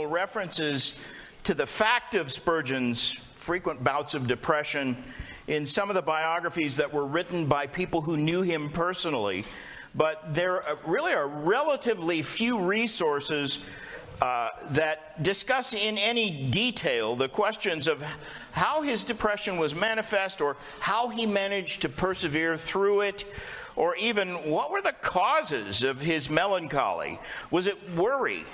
[0.00, 0.98] occasional references
[1.44, 4.96] to the fact of Spurgeon's frequent bouts of depression
[5.46, 9.44] in some of the biographies that were written by people who knew him personally.
[9.94, 13.64] But there really are relatively few resources
[14.22, 18.02] uh, that discuss in any detail the questions of
[18.52, 23.24] how his depression was manifest or how he managed to persevere through it
[23.76, 27.18] or even what were the causes of his melancholy.
[27.50, 28.44] Was it worry?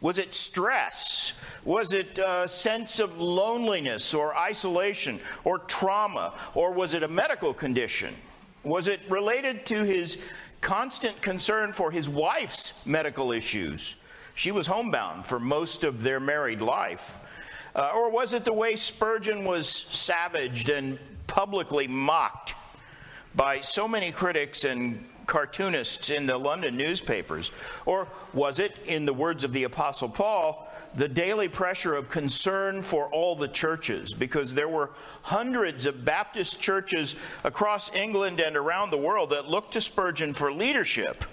[0.00, 1.34] Was it stress?
[1.64, 6.32] Was it a sense of loneliness or isolation or trauma?
[6.54, 8.14] Or was it a medical condition?
[8.64, 10.18] Was it related to his
[10.60, 13.96] constant concern for his wife's medical issues?
[14.34, 17.18] She was homebound for most of their married life.
[17.74, 22.54] Uh, or was it the way Spurgeon was savaged and publicly mocked
[23.34, 27.52] by so many critics and cartoonists in the London newspapers?
[27.86, 32.82] Or was it, in the words of the Apostle Paul, the daily pressure of concern
[32.82, 34.12] for all the churches?
[34.12, 34.90] Because there were
[35.22, 40.52] hundreds of Baptist churches across England and around the world that looked to Spurgeon for
[40.52, 41.24] leadership.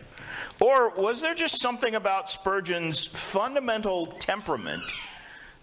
[0.61, 4.83] Or was there just something about Spurgeon's fundamental temperament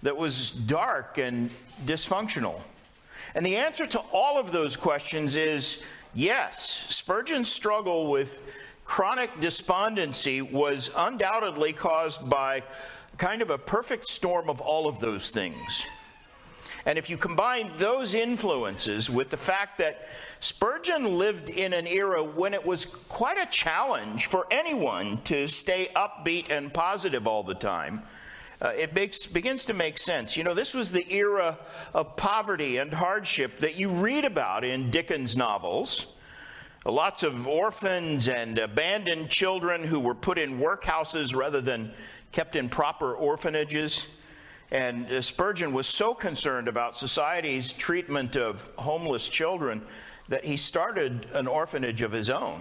[0.02, 1.50] that was dark and
[1.86, 2.60] dysfunctional?
[3.36, 5.82] And the answer to all of those questions is
[6.14, 8.40] Yes, Spurgeon's struggle with
[8.84, 12.62] chronic despondency was undoubtedly caused by
[13.18, 15.84] kind of a perfect storm of all of those things.
[16.86, 20.08] And if you combine those influences with the fact that
[20.40, 25.88] Spurgeon lived in an era when it was quite a challenge for anyone to stay
[25.96, 28.02] upbeat and positive all the time,
[28.60, 30.36] uh, it makes, begins to make sense.
[30.36, 31.58] You know, this was the era
[31.92, 36.06] of poverty and hardship that you read about in Dickens' novels.
[36.86, 41.92] Lots of orphans and abandoned children who were put in workhouses rather than
[42.30, 44.06] kept in proper orphanages.
[44.70, 49.82] And uh, Spurgeon was so concerned about society's treatment of homeless children
[50.28, 52.60] that he started an orphanage of his own.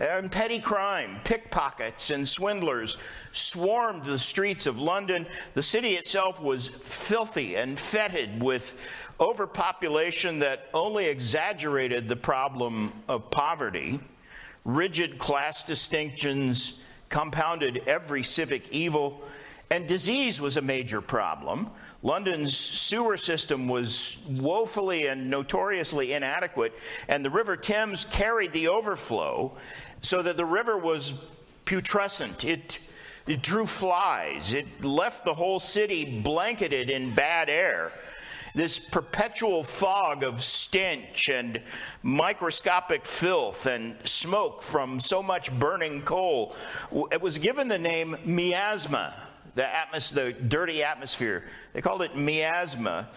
[0.00, 2.96] And petty crime, pickpockets, and swindlers
[3.32, 5.26] swarmed the streets of London.
[5.52, 8.80] The city itself was filthy and fetid with
[9.20, 14.00] overpopulation that only exaggerated the problem of poverty.
[14.64, 16.80] Rigid class distinctions
[17.10, 19.22] compounded every civic evil,
[19.70, 21.70] and disease was a major problem.
[22.02, 26.72] London's sewer system was woefully and notoriously inadequate,
[27.08, 29.54] and the River Thames carried the overflow
[30.02, 31.30] so that the river was
[31.64, 32.44] putrescent.
[32.44, 32.78] It,
[33.26, 34.52] it drew flies.
[34.52, 37.92] It left the whole city blanketed in bad air.
[38.52, 41.60] This perpetual fog of stench and
[42.02, 46.56] microscopic filth and smoke from so much burning coal.
[47.12, 49.14] It was given the name miasma,
[49.54, 51.44] the, atmos- the dirty atmosphere.
[51.72, 53.08] They called it miasma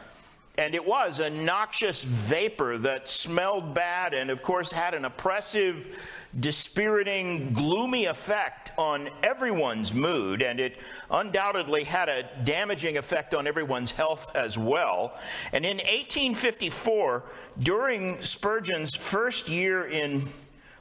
[0.58, 6.00] and it was a noxious vapor that smelled bad and, of course, had an oppressive,
[6.40, 10.44] dispiriting, gloomy effect on everyone's mood.
[10.44, 10.78] And it
[11.10, 15.18] undoubtedly had a damaging effect on everyone's health as well.
[15.54, 17.24] And in 1854,
[17.60, 20.30] during Spurgeon's first year in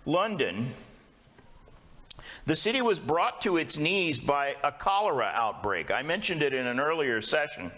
[0.04, 0.66] London,
[2.44, 5.90] the city was brought to its knees by a cholera outbreak.
[5.90, 7.72] I mentioned it in an earlier session.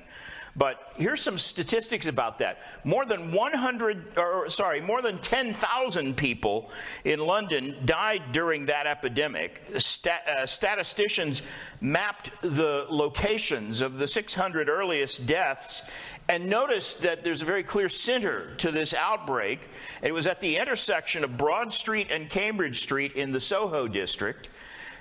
[0.57, 2.59] But here's some statistics about that.
[2.85, 6.71] More than 100, or sorry, more than 10,000 people
[7.05, 9.63] in London died during that epidemic.
[9.79, 11.43] Stat, uh, statisticians
[11.81, 15.91] mapped the locations of the 600 earliest deaths
[16.29, 19.69] and noticed that there's a very clear center to this outbreak.
[20.03, 24.49] It was at the intersection of Broad Street and Cambridge Street in the Soho district,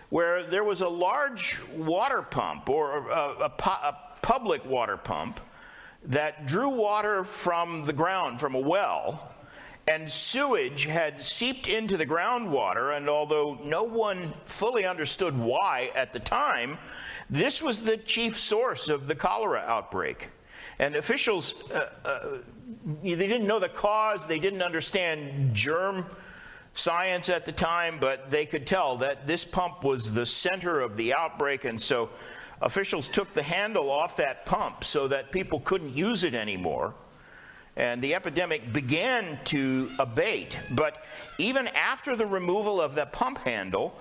[0.09, 3.49] where there was a large water pump or a, a,
[3.83, 5.39] a public water pump
[6.05, 9.31] that drew water from the ground, from a well,
[9.87, 12.95] and sewage had seeped into the groundwater.
[12.97, 16.77] And although no one fully understood why at the time,
[17.29, 20.29] this was the chief source of the cholera outbreak.
[20.79, 22.37] And officials, uh, uh,
[23.03, 26.05] they didn't know the cause, they didn't understand germ
[26.73, 30.97] science at the time, but they could tell that this pump was the center of
[30.97, 31.65] the outbreak.
[31.65, 32.09] And so
[32.61, 36.93] officials took the handle off that pump so that people couldn't use it anymore.
[37.75, 40.59] And the epidemic began to abate.
[40.71, 41.03] But
[41.37, 43.99] even after the removal of the pump handle,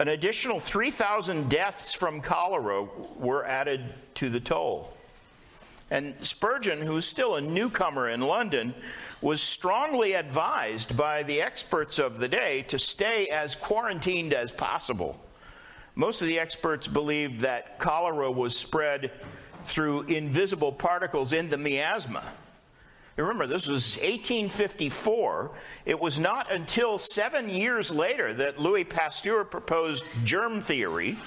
[0.00, 3.84] an additional 3,000 deaths from cholera were added
[4.14, 4.92] to the toll.
[5.90, 8.74] And Spurgeon, who's still a newcomer in London,
[9.20, 15.20] was strongly advised by the experts of the day to stay as quarantined as possible
[15.94, 19.10] Most of the experts believed that cholera was spread
[19.64, 22.22] through invisible particles in the miasma.
[23.16, 25.50] Remember, this was 1854.
[25.84, 31.18] It was not until seven years later that Louis Pasteur proposed germ theory,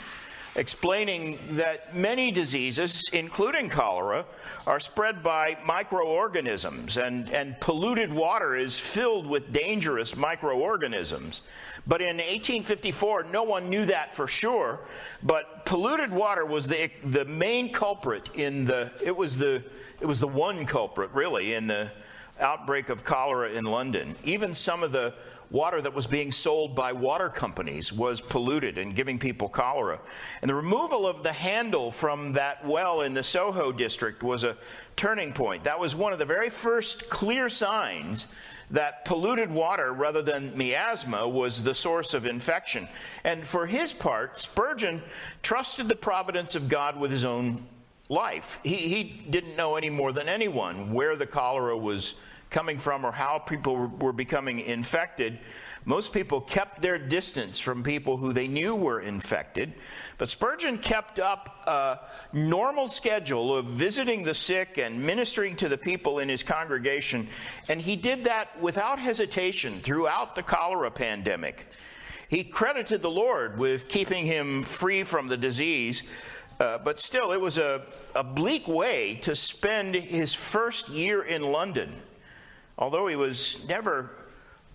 [0.56, 4.26] explaining that many diseases, including cholera,
[4.68, 11.42] are spread by microorganisms, and, and polluted water is filled with dangerous microorganisms.
[11.86, 14.80] But in 1854, no one knew that for sure,
[15.24, 19.64] but polluted water was the, the main culprit in the, it was the,
[20.00, 21.92] it was the one culprit really in the
[22.40, 24.16] outbreak of cholera in London.
[24.24, 25.14] Even some of the
[25.54, 30.00] water that was being sold by water companies was polluted and giving people cholera.
[30.42, 34.58] And the removal of the handle from that well in the Soho district was a
[34.96, 35.64] turning point.
[35.64, 38.28] That was one of the very first clear signs
[38.72, 42.88] that polluted water rather than miasma was the source of infection.
[43.24, 45.04] And for his part, Spurgeon
[45.44, 47.64] trusted the providence of God with his own
[48.10, 48.60] life.
[48.64, 52.16] He, he didn't know any more than anyone where the cholera was
[52.54, 55.40] coming from or how people were becoming infected.
[55.86, 59.74] Most people kept their distance from people who they knew were infected.
[60.18, 62.00] But Spurgeon kept up a
[62.32, 67.28] normal schedule of visiting the sick and ministering to the people in his congregation.
[67.68, 71.68] And he did that without hesitation throughout the cholera pandemic.
[72.30, 76.04] He credited the Lord with keeping him free from the disease.
[76.60, 77.82] Uh, but still, it was a,
[78.16, 81.92] a bleak way to spend his first year in London.
[82.78, 84.12] Although he was never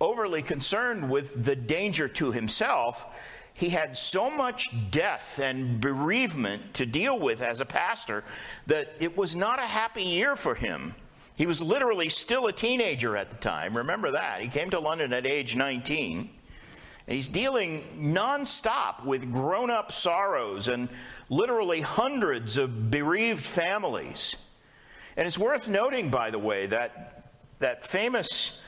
[0.01, 3.07] overly concerned with the danger to himself,
[3.55, 8.23] he had so much death and bereavement to deal with as a pastor
[8.69, 10.95] that it was not a happy year for him.
[11.35, 13.77] He was literally still a teenager at the time.
[13.77, 14.41] Remember that.
[14.41, 16.31] He came to London at age 19.
[17.09, 20.89] And he's dealing nonstop with grown up sorrows and
[21.29, 24.37] literally hundreds of bereaved families.
[25.17, 27.18] And it's worth noting, by the way, that
[27.59, 28.61] that famous,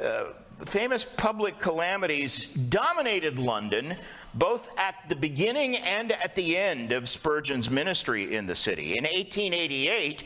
[0.00, 0.26] uh,
[0.64, 3.94] famous public calamities dominated London
[4.34, 8.96] both at the beginning and at the end of Spurgeon's ministry in the city.
[8.96, 10.24] In 1888,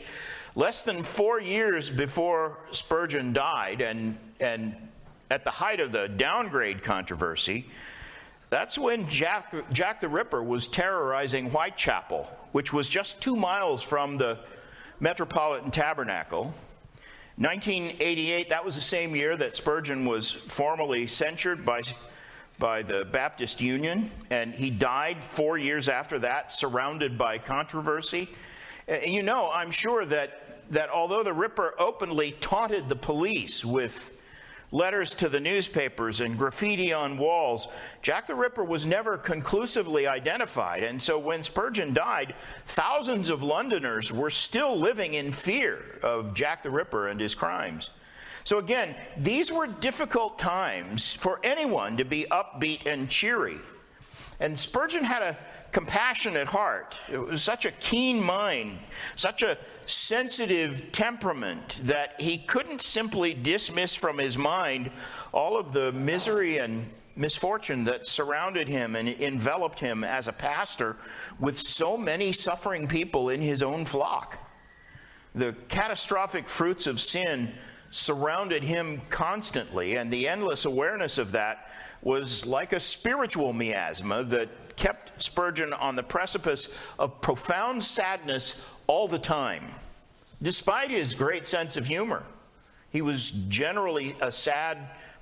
[0.55, 4.75] less than four years before Spurgeon died, and, and
[5.29, 7.67] at the height of the downgrade controversy,
[8.49, 14.17] that's when Jack, Jack the Ripper was terrorizing Whitechapel, which was just two miles from
[14.17, 14.39] the
[14.99, 16.51] Metropolitan Tabernacle.
[17.39, 21.83] 1988, that was the same year that Spurgeon was formally censured by,
[22.57, 28.27] by the Baptist Union, and he died four years after that, surrounded by controversy.
[28.89, 34.18] And you know, I'm sure that, that although the Ripper openly taunted the police with
[34.71, 37.67] letters to the newspapers and graffiti on walls.
[38.01, 42.35] Jack the Ripper was never conclusively identified, and so when Spurgeon died,
[42.67, 47.89] thousands of Londoners were still living in fear of Jack the Ripper and his crimes.
[48.43, 53.57] So, again, these were difficult times for anyone to be upbeat and cheery.
[54.39, 55.37] And Spurgeon had a
[55.71, 56.99] compassionate heart.
[57.11, 58.79] It was such a keen mind,
[59.15, 64.91] such a sensitive temperament that he couldn't simply dismiss from his mind
[65.31, 70.95] all of the misery and misfortune that surrounded him and enveloped him as a pastor
[71.39, 74.37] with so many suffering people in his own flock.
[75.35, 77.53] The catastrophic fruits of sin
[77.91, 84.49] surrounded him constantly, and the endless awareness of that was like a spiritual miasma that
[84.75, 89.65] kept Spurgeon on the precipice of profound sadness all the time,
[90.41, 92.25] despite his great sense of humor.
[92.91, 94.77] He was generally a sad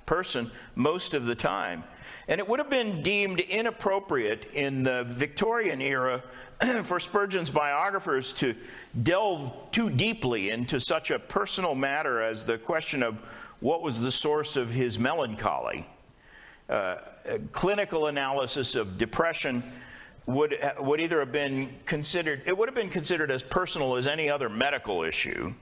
[0.06, 1.84] person most of the time.
[2.28, 6.22] And it would have been deemed inappropriate in the Victorian era
[6.84, 8.54] for Spurgeon's biographers to
[9.02, 13.18] delve too deeply into such a personal matter as the question of
[13.60, 15.86] what was the source of his melancholy.
[16.68, 16.96] Uh,
[17.52, 19.62] clinical analysis of depression
[20.26, 24.28] would, would either have been considered, it would have been considered as personal as any
[24.28, 25.54] other medical issue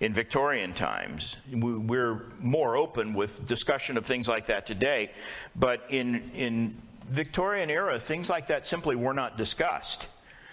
[0.00, 1.36] in Victorian times.
[1.52, 5.10] We're more open with discussion of things like that today,
[5.56, 6.76] but in, in
[7.08, 10.08] Victorian era, things like that simply were not discussed.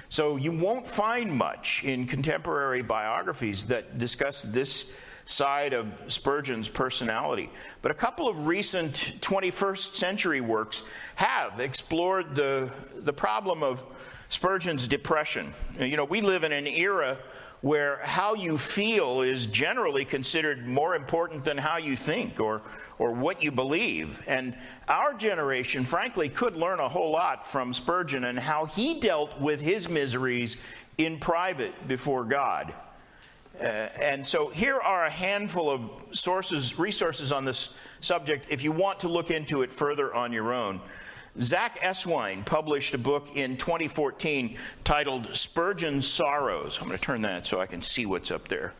[0.10, 4.91] So you won't find much in contemporary biographies that discuss this
[5.25, 7.50] side of Spurgeon's personality.
[7.81, 10.83] But a couple of recent 21st century works
[11.15, 13.83] have explored the, the problem of
[14.29, 15.53] Spurgeon's depression.
[15.79, 17.17] You know, we live in an era
[17.62, 22.62] where how you feel is generally considered more important than how you think or,
[22.98, 24.22] or what you believe.
[24.27, 24.56] And
[24.88, 29.62] our generation, frankly, could learn a whole lot from Spurgeon and how he dealt with
[29.62, 30.58] his miseries
[30.98, 32.74] in private before God.
[33.60, 38.72] Uh, and so here are a handful of sources, resources on this subject if you
[38.72, 40.82] want to look into it further on your own.
[41.39, 46.77] Zack Eswine published a book in 2014 titled Spurgeon's Sorrows.
[46.79, 48.73] I'm going to turn that so I can see what's up there.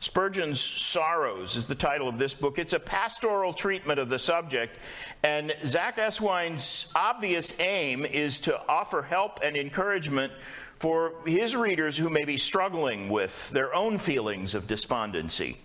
[0.00, 2.58] Spurgeon's Sorrows is the title of this book.
[2.58, 4.76] It's a pastoral treatment of the subject,
[5.22, 10.32] and Zack Eswine's obvious aim is to offer help and encouragement
[10.76, 15.56] for his readers who may be struggling with their own feelings of despondency.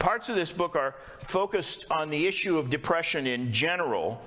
[0.00, 4.20] Parts of this book are focused on the issue of depression in general,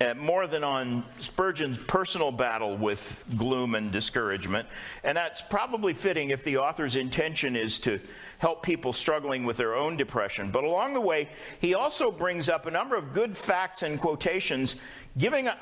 [0.00, 4.68] uh, more than on Spurgeon's personal battle with gloom and discouragement.
[5.04, 7.98] And that's probably fitting if the author's intention is to
[8.38, 10.50] help people struggling with their own depression.
[10.50, 14.76] But along the way, he also brings up a number of good facts and quotations,
[15.16, 15.54] giving uh,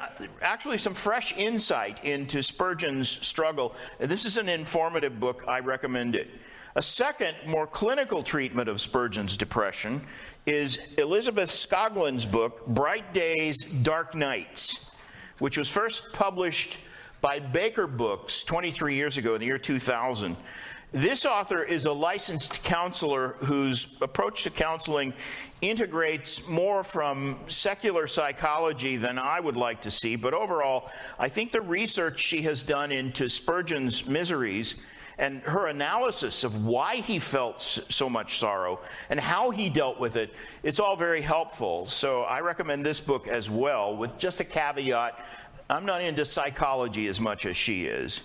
[0.42, 3.76] actually some fresh insight into Spurgeon's struggle.
[4.00, 5.44] This is an informative book.
[5.46, 6.28] I recommend it.
[6.76, 10.04] A second, more clinical treatment of Spurgeon's depression
[10.46, 14.90] is Elizabeth Skoglund's book, Bright Days, Dark Nights,
[15.38, 16.78] which was first published
[17.22, 20.36] by Baker Books 23 years ago in the year 2000.
[20.92, 25.14] This author is a licensed counselor whose approach to counseling
[25.62, 31.52] integrates more from secular psychology than I would like to see, but overall, I think
[31.52, 34.74] the research she has done into Spurgeon's miseries
[35.18, 38.80] and her analysis of why he felt so much sorrow
[39.10, 41.86] and how he dealt with it, it's all very helpful.
[41.86, 45.18] So I recommend this book as well, with just a caveat
[45.70, 48.20] I'm not into psychology as much as she is.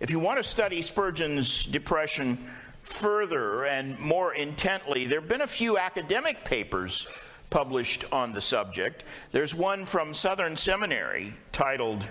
[0.00, 2.38] If you want to study Spurgeon's depression
[2.82, 7.06] further and more intently, there have been a few academic papers
[7.50, 9.04] published on the subject.
[9.30, 12.08] There's one from Southern Seminary titled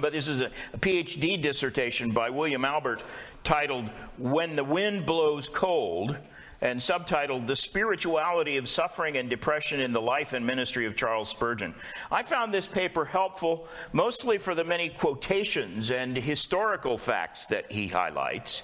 [0.00, 3.02] but this is a, a PhD dissertation by William Albert
[3.44, 3.88] titled
[4.18, 6.18] When the Wind Blows Cold
[6.60, 11.28] and subtitled The Spirituality of Suffering and Depression in the Life and Ministry of Charles
[11.28, 11.74] Spurgeon.
[12.10, 17.86] I found this paper helpful mostly for the many quotations and historical facts that he
[17.86, 18.62] highlights.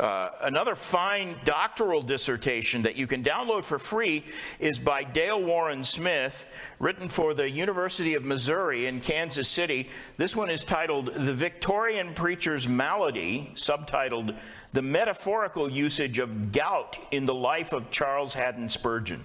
[0.00, 4.24] Uh, another fine doctoral dissertation that you can download for free
[4.58, 6.46] is by Dale Warren Smith,
[6.78, 9.90] written for the University of Missouri in Kansas City.
[10.16, 14.34] This one is titled The Victorian Preacher's Malady, subtitled
[14.72, 19.22] The Metaphorical Usage of Gout in the Life of Charles Haddon Spurgeon.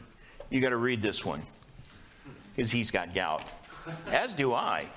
[0.50, 1.42] You got to read this one
[2.54, 3.46] because he's got gout,
[4.08, 4.90] as do I.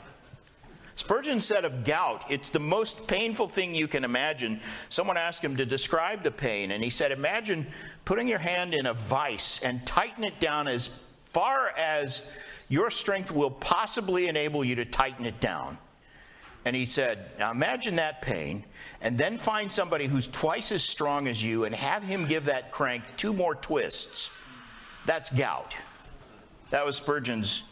[0.98, 4.60] Spurgeon said of gout, it's the most painful thing you can imagine.
[4.88, 7.68] Someone asked him to describe the pain, and he said, Imagine
[8.04, 10.90] putting your hand in a vise and tighten it down as
[11.26, 12.28] far as
[12.68, 15.78] your strength will possibly enable you to tighten it down.
[16.64, 18.64] And he said, Now imagine that pain,
[19.00, 22.72] and then find somebody who's twice as strong as you and have him give that
[22.72, 24.32] crank two more twists.
[25.06, 25.76] That's gout.
[26.70, 27.62] That was Spurgeon's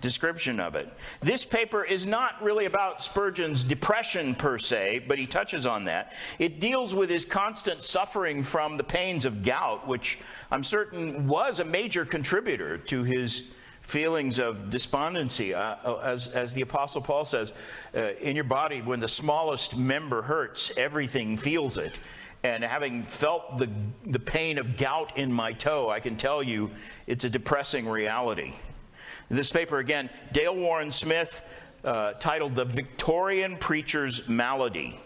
[0.00, 0.88] description of it.
[1.20, 6.14] This paper is not really about Spurgeon's depression per se, but he touches on that.
[6.38, 10.18] It deals with his constant suffering from the pains of gout, which
[10.50, 13.48] I'm certain was a major contributor to his
[13.82, 15.54] feelings of despondency.
[15.54, 17.52] Uh, uh as, as the Apostle Paul says,
[17.94, 21.92] uh, in your body, when the smallest member hurts, everything feels it.
[22.42, 23.68] And having felt the,
[24.04, 26.70] the pain of gout in my toe, I can tell you
[27.06, 28.54] it's a depressing reality.
[29.30, 31.42] This paper, again, Dale Warren Smith,
[31.84, 34.98] uh, titled The Victorian Preacher's Malady.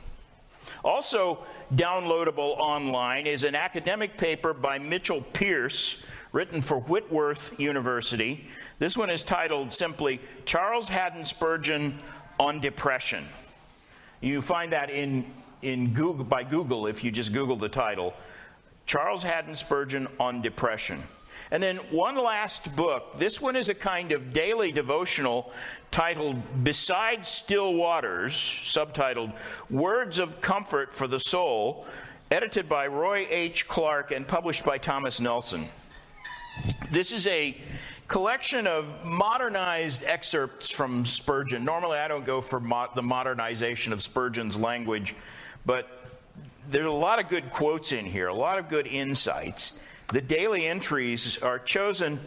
[0.83, 8.47] Also downloadable online is an academic paper by Mitchell Pierce, written for Whitworth University.
[8.79, 11.99] This one is titled simply Charles Haddon Spurgeon
[12.41, 13.25] on Depression.
[14.23, 15.27] You find that in,
[15.61, 18.15] in Google, by Google if you just Google the title
[18.87, 21.03] Charles Haddon Spurgeon on Depression.
[21.51, 23.19] And then one last book.
[23.19, 25.53] This one is a kind of daily devotional
[25.91, 29.33] titled Beside Still Waters, subtitled
[29.71, 31.87] Words of Comfort for the Soul,
[32.31, 33.69] edited by Roy H.
[33.69, 35.67] Clarke and published by Thomas Nelson.
[36.91, 37.57] This is a
[38.09, 41.65] collection of modernized excerpts from Spurgeon.
[41.65, 45.15] Normally, I don't go for mo- the modernization of Spurgeon's language,
[45.67, 45.89] but
[46.71, 49.73] there's a lot of good quotes in here, a lot of good insights.
[50.09, 52.21] The daily entries are chosen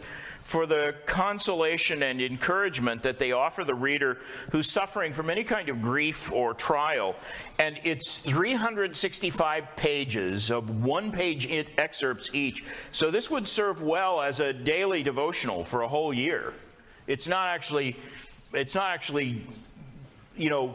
[0.48, 4.16] for the consolation and encouragement that they offer the reader
[4.50, 7.14] who's suffering from any kind of grief or trial.
[7.58, 12.64] And it's 365 pages of one page excerpts each.
[12.92, 16.54] So this would serve well as a daily devotional for a whole year.
[17.06, 17.96] It's not actually,
[18.54, 19.46] it's not actually,
[20.34, 20.74] you know,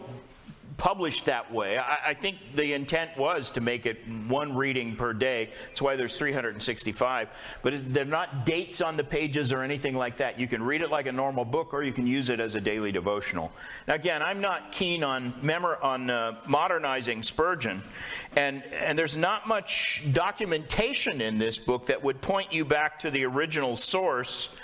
[0.78, 1.78] published that way.
[1.78, 5.50] I, I, think the intent was to make it one reading per day.
[5.68, 7.30] That's why there's 365.
[7.62, 10.40] But they're not dates on the pages or anything like that.
[10.40, 12.62] You can read it like a normal book, or you can use it as a
[12.62, 13.52] daily devotional.
[13.88, 15.34] Now, again, I'm not keen on
[15.82, 17.82] on uh, modernizing Spurgeon,
[18.36, 23.12] and and there's not much documentation in this book that would point you back to
[23.12, 24.56] the original source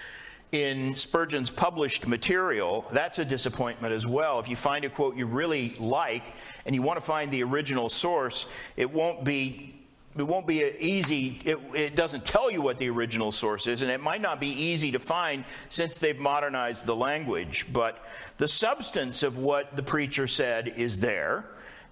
[0.51, 4.39] in Spurgeon's published material, that's a disappointment as well.
[4.39, 6.23] If you find a quote you really like
[6.65, 9.75] and you want to find the original source, it won't be
[10.17, 11.39] it won't be easy.
[11.45, 14.47] It, it, doesn't tell you what the original source is, and it might not be
[14.47, 17.67] easy to find since they've modernized the language.
[17.71, 18.03] But
[18.37, 21.45] the substance of what the preacher said is there.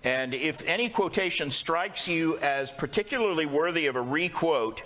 [0.04, 4.82] And if any quotation strikes you as particularly worthy of a requote,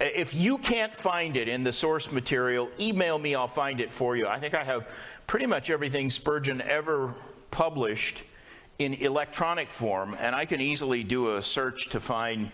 [0.00, 4.16] if you can't find it in the source material, email me, I'll find it for
[4.16, 4.26] you.
[4.26, 4.88] I think I have
[5.26, 7.14] pretty much everything Spurgeon ever
[7.50, 8.24] published
[8.78, 12.50] in electronic form, and I can easily do a search to find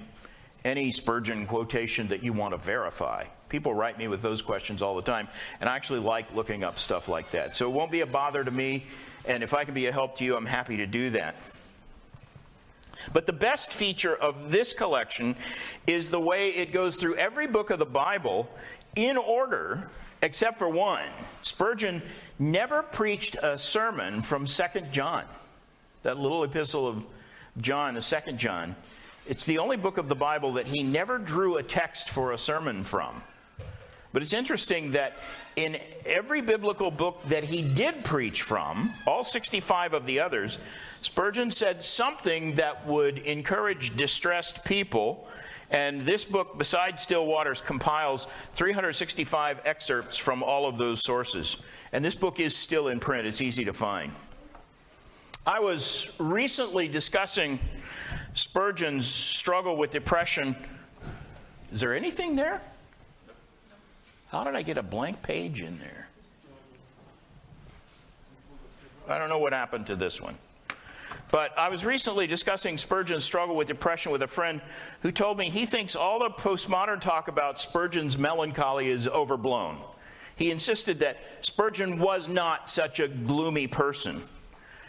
[0.64, 3.24] any Spurgeon quotation that you want to verify.
[3.48, 5.28] People write me with those questions all the time,
[5.60, 7.54] and I actually like looking up stuff like that.
[7.54, 8.86] So it won't be a bother to me,
[9.24, 11.36] and if I can be a help to you, I'm happy to do that.
[13.12, 15.36] But the best feature of this collection
[15.86, 18.50] is the way it goes through every book of the Bible
[18.94, 19.90] in order,
[20.22, 21.08] except for one.
[21.42, 22.02] Spurgeon
[22.38, 25.24] never preached a sermon from 2nd John,
[26.02, 27.06] that little epistle of
[27.60, 28.76] John, the 2nd John.
[29.26, 32.38] It's the only book of the Bible that he never drew a text for a
[32.38, 33.22] sermon from.
[34.12, 35.16] But it's interesting that
[35.56, 40.58] in every biblical book that he did preach from, all 65 of the others,
[41.00, 45.26] Spurgeon said something that would encourage distressed people.
[45.70, 51.56] And this book, besides Still Waters, compiles 365 excerpts from all of those sources.
[51.92, 54.12] And this book is still in print, it's easy to find.
[55.46, 57.58] I was recently discussing
[58.34, 60.54] Spurgeon's struggle with depression.
[61.72, 62.61] Is there anything there?
[64.37, 66.09] How did I get a blank page in there?
[69.09, 70.37] I don't know what happened to this one.
[71.31, 74.61] But I was recently discussing Spurgeon's struggle with depression with a friend
[75.01, 79.79] who told me he thinks all the postmodern talk about Spurgeon's melancholy is overblown.
[80.35, 84.22] He insisted that Spurgeon was not such a gloomy person.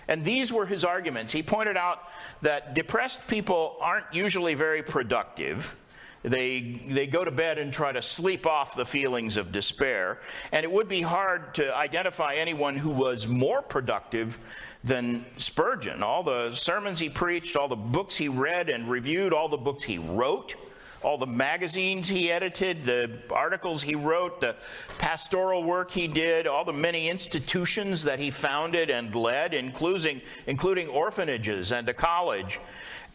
[0.10, 1.32] And these were his arguments.
[1.32, 2.04] He pointed out
[2.42, 5.78] that depressed people aren't usually very productive.
[6.24, 10.20] They, they go to bed and try to sleep off the feelings of despair.
[10.52, 14.40] And it would be hard to identify anyone who was more productive
[14.84, 16.04] than Spurgeon.
[16.04, 19.84] All the sermons he preached, all the books he read and reviewed, all the books
[19.84, 20.56] he wrote,
[21.04, 24.56] all the magazines he edited, the articles he wrote, the
[24.98, 30.88] pastoral work he did, all the many institutions that he founded and led, including, including
[30.88, 32.60] orphanages and a college.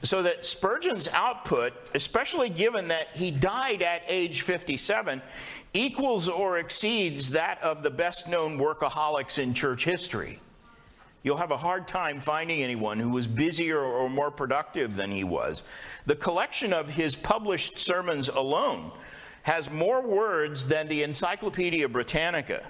[0.03, 5.23] So that Spurgeon's output, especially given that he died at age 57,
[5.75, 10.41] equals or exceeds that of the best known workaholics in church history.
[11.23, 15.23] You'll have a hard time finding anyone who was busier or more productive than he
[15.23, 15.63] was.
[16.07, 18.91] The collection of his published sermons alone
[19.43, 22.65] has more words than the Encyclopedia Britannica.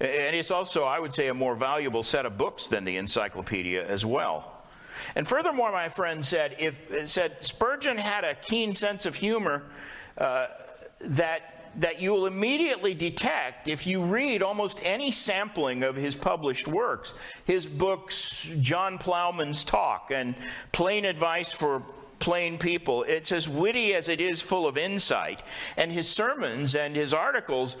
[0.00, 3.86] And it's also, I would say, a more valuable set of books than the Encyclopedia
[3.86, 4.55] as well.
[5.16, 9.64] And furthermore, my friend said, if said Spurgeon had a keen sense of humor
[10.18, 10.46] uh,
[11.00, 16.66] that that you will immediately detect if you read almost any sampling of his published
[16.66, 17.12] works.
[17.44, 20.34] His books, John Ploughman's Talk and
[20.72, 21.82] Plain Advice for
[22.18, 25.42] Plain People, it's as witty as it is full of insight.
[25.76, 27.76] And his sermons and his articles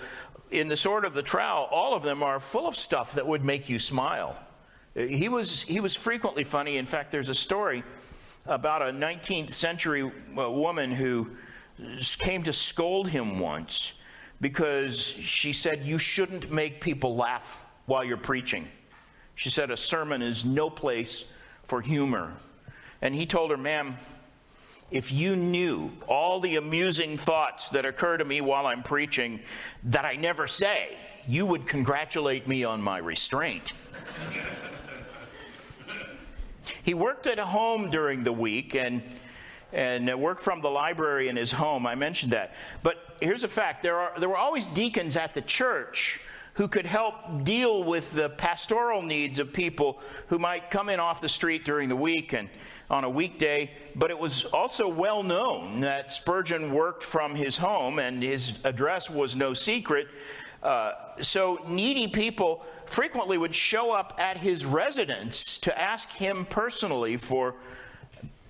[0.50, 3.44] in the Sword of the Trowel, all of them are full of stuff that would
[3.44, 4.36] make you smile.
[4.96, 6.78] He was, he was frequently funny.
[6.78, 7.84] In fact, there's a story
[8.46, 11.28] about a 19th century uh, woman who
[12.18, 13.92] came to scold him once
[14.40, 18.66] because she said, You shouldn't make people laugh while you're preaching.
[19.34, 21.30] She said, A sermon is no place
[21.64, 22.32] for humor.
[23.02, 23.96] And he told her, Ma'am,
[24.90, 29.40] if you knew all the amusing thoughts that occur to me while I'm preaching
[29.84, 30.96] that I never say,
[31.28, 33.72] you would congratulate me on my restraint.
[36.86, 39.02] He worked at home during the week, and
[39.72, 41.84] and worked from the library in his home.
[41.84, 42.54] I mentioned that.
[42.84, 46.20] But here's a fact there, are, there were always deacons at the church
[46.54, 51.20] who could help deal with the pastoral needs of people who might come in off
[51.20, 52.48] the street during the week and
[52.88, 53.68] on a weekday.
[53.96, 59.10] But it was also well known that Spurgeon worked from his home and his address
[59.10, 60.06] was no secret.
[60.62, 67.16] Uh, so needy people frequently would show up at his residence to ask him personally
[67.16, 67.54] for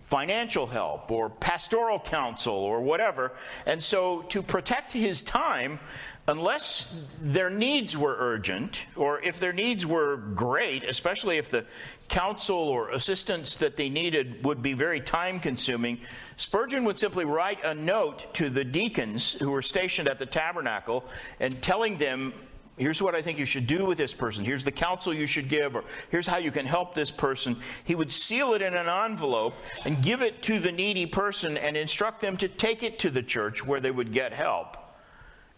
[0.09, 3.33] financial help or pastoral counsel or whatever.
[3.67, 5.81] And so, to protect his time,
[6.29, 11.65] unless their needs were urgent, or if their needs were great, especially if the
[12.09, 16.01] counsel or assistance that they needed would be very time consuming,
[16.37, 21.05] Spurgeon would simply write a note to the deacons who were stationed at the tabernacle
[21.41, 22.33] and telling them
[22.79, 24.45] Here's what I think you should do with this person.
[24.45, 27.57] Here's the counsel you should give, or here's how you can help this person.
[27.85, 29.55] He would seal it in an envelope
[29.87, 33.23] and give it to the needy person and instruct them to take it to the
[33.23, 34.77] church where they would get help.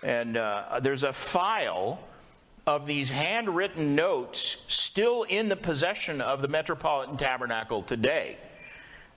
[0.05, 1.99] And uh, there's a file
[2.69, 8.37] of these handwritten notes still in the possession of the Metropolitan Tabernacle today.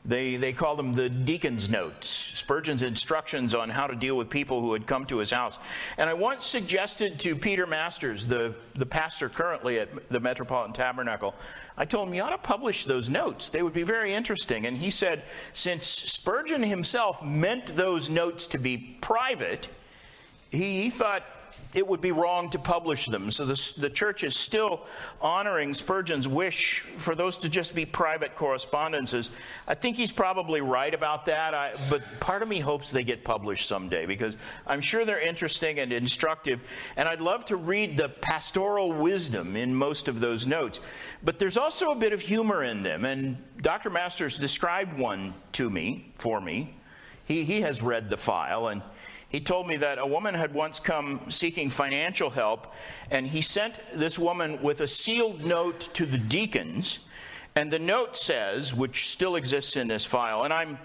[0.03, 4.59] They, they call them the deacon's notes, Spurgeon's instructions on how to deal with people
[4.59, 5.59] who had come to his house.
[5.97, 11.35] And I once suggested to Peter Masters, the, the pastor currently at the Metropolitan Tabernacle,
[11.77, 13.51] I told him, you ought to publish those notes.
[13.51, 14.65] They would be very interesting.
[14.65, 15.21] And he said,
[15.53, 19.67] since Spurgeon himself meant those notes to be private,
[20.49, 21.23] he, he thought
[21.73, 23.31] it would be wrong to publish them.
[23.31, 24.81] So the, the church is still
[25.21, 29.29] honoring Spurgeon's wish for those to just be private correspondences.
[29.67, 33.23] I think he's probably right about that, I, but part of me hopes they get
[33.23, 36.59] published someday because I'm sure they're interesting and instructive.
[36.97, 40.79] And I'd love to read the pastoral wisdom in most of those notes.
[41.23, 43.05] But there's also a bit of humor in them.
[43.05, 43.89] And Dr.
[43.89, 46.75] Masters described one to me, for me.
[47.25, 48.81] He, he has read the file and
[49.31, 52.73] he told me that a woman had once come seeking financial help,
[53.11, 56.99] and he sent this woman with a sealed note to the deacons.
[57.55, 60.77] And the note says, which still exists in this file, and I'm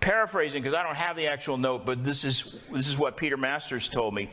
[0.00, 3.38] paraphrasing because I don't have the actual note, but this is, this is what Peter
[3.38, 4.28] Masters told me.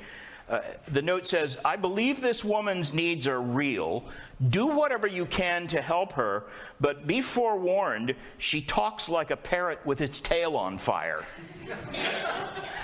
[0.50, 4.04] Uh, the note says, I believe this woman's needs are real.
[4.50, 6.44] Do whatever you can to help her,
[6.82, 11.24] but be forewarned, she talks like a parrot with its tail on fire.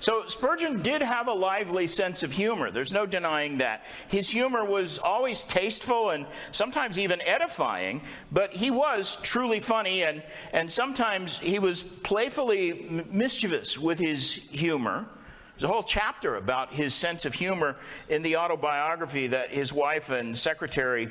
[0.00, 2.70] So Spurgeon did have a lively sense of humor.
[2.70, 3.84] There's no denying that.
[4.08, 8.00] His humor was always tasteful and sometimes even edifying,
[8.32, 10.22] but he was truly funny and,
[10.54, 15.04] and sometimes he was playfully mischievous with his humor.
[15.52, 17.76] There's a whole chapter about his sense of humor
[18.08, 21.10] in the autobiography that his wife and secretary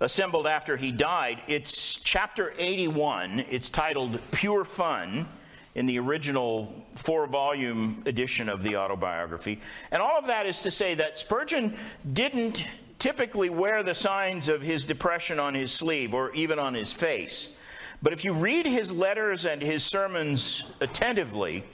[0.00, 1.42] assembled after he died.
[1.46, 3.44] It's chapter 81.
[3.50, 5.28] It's titled Pure Fun
[5.80, 9.58] in the original four volume edition of the autobiography.
[9.90, 11.74] And all of that is to say that Spurgeon
[12.12, 12.66] didn't
[12.98, 17.56] typically wear the signs of his depression on his sleeve or even on his face.
[18.02, 21.64] But if you read his letters and his sermons attentively,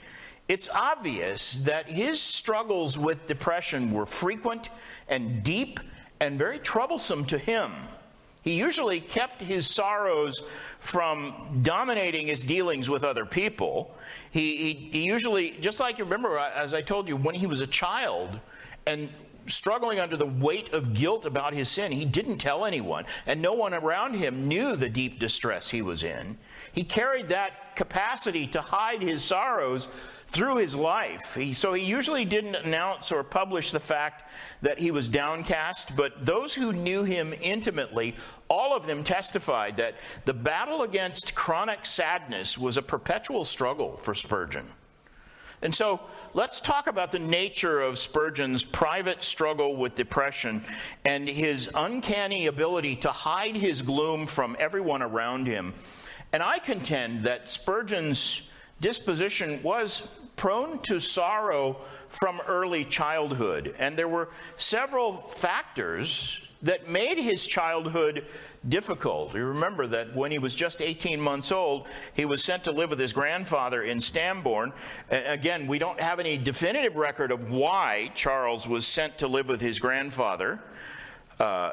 [0.47, 4.69] it's obvious that his struggles with depression were frequent
[5.09, 5.81] and deep
[6.21, 7.73] and very troublesome to him.
[8.47, 10.41] He usually kept his sorrows
[10.79, 13.93] from dominating his dealings with other people.
[14.31, 17.59] He, he, he, usually, just like you remember, as I told you, when he was
[17.59, 18.39] a child
[18.85, 19.09] and
[19.47, 23.51] struggling under the weight of guilt about his sin, he didn't tell anyone, and no
[23.51, 26.37] one around him knew the deep distress he was in.
[26.77, 29.87] He carried that capacity to hide his sorrows
[30.27, 31.33] through his life.
[31.33, 36.23] He, so he usually didn't announce or publish the fact that he was downcast, but
[36.23, 38.13] those who knew him intimately,
[38.47, 44.13] all of them testified that the battle against chronic sadness was a perpetual struggle for
[44.13, 44.67] Spurgeon.
[45.63, 45.99] And so
[46.35, 50.63] let's talk about the nature of Spurgeon's private struggle with depression
[51.05, 55.73] and his uncanny ability to hide his gloom from everyone around him.
[56.33, 58.49] And I contend that Spurgeon's
[58.81, 61.77] disposition was prone to sorrow
[62.09, 63.75] from early childhood.
[63.79, 68.25] And there were several factors that made his childhood
[68.67, 69.33] difficult.
[69.35, 72.89] You remember that when he was just 18 months old, he was sent to live
[72.89, 74.73] with his grandfather in Stambourne.
[75.09, 79.61] Again, we don't have any definitive record of why Charles was sent to live with
[79.61, 80.59] his grandfather.
[81.39, 81.71] Uh,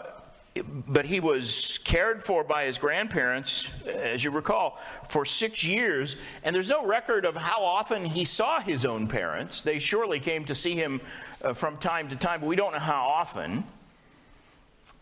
[0.63, 6.17] but he was cared for by his grandparents, as you recall, for six years.
[6.45, 9.63] And there's no record of how often he saw his own parents.
[9.63, 11.01] They surely came to see him
[11.43, 13.65] uh, from time to time, but we don't know how often.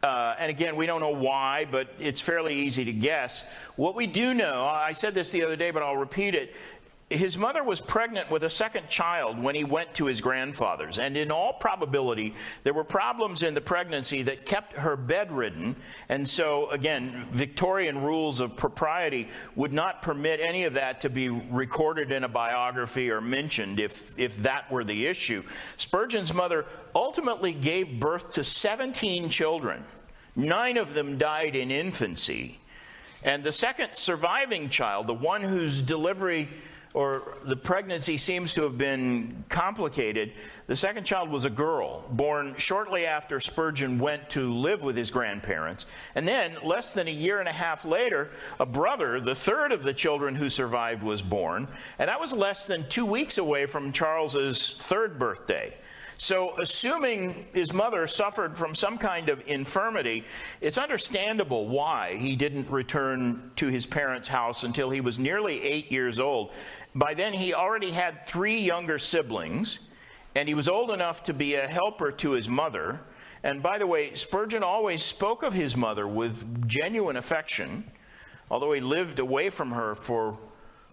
[0.02, 3.44] Uh, and again, we don't know why, but it's fairly easy to guess.
[3.76, 6.54] What we do know, I said this the other day, but I'll repeat it,
[7.12, 10.98] his mother was pregnant with a second child when he went to his grandfather's.
[10.98, 15.76] And in all probability, there were problems in the pregnancy that kept her bedridden.
[16.08, 21.28] And so, again, Victorian rules of propriety would not permit any of that to be
[21.28, 25.42] recorded in a biography or mentioned if, if that were the issue.
[25.76, 29.84] Spurgeon's mother ultimately gave birth to 17 children,
[30.36, 32.58] nine of them died in infancy.
[33.24, 36.48] And the second surviving child, the one whose delivery
[36.94, 40.32] or the pregnancy seems to have been complicated.
[40.66, 45.10] The second child was a girl, born shortly after Spurgeon went to live with his
[45.10, 45.86] grandparents.
[46.14, 49.82] And then, less than a year and a half later, a brother, the third of
[49.82, 51.66] the children who survived, was born.
[51.98, 55.74] And that was less than two weeks away from Charles's third birthday.
[56.22, 60.22] So, assuming his mother suffered from some kind of infirmity,
[60.60, 65.90] it's understandable why he didn't return to his parents' house until he was nearly eight
[65.90, 66.52] years old.
[66.94, 69.78] By then, he already had three younger siblings,
[70.34, 73.00] and he was old enough to be a helper to his mother.
[73.42, 77.90] And by the way, Spurgeon always spoke of his mother with genuine affection,
[78.50, 80.38] although he lived away from her for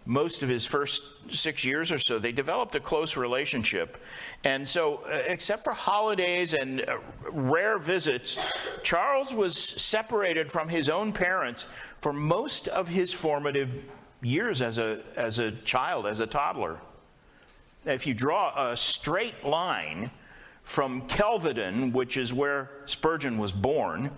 [0.06, 2.18] most of his first six years or so.
[2.18, 3.98] They developed a close relationship.
[4.44, 6.98] And so, uh, except for holidays and uh,
[7.32, 8.36] rare visits,
[8.82, 11.68] Charles was separated from his own parents
[12.00, 13.84] for most of his formative
[14.22, 16.78] years as a, as a child, as a toddler.
[17.86, 20.12] If you draw a straight line
[20.64, 24.12] from Kelvedon, which is where Spurgeon was born,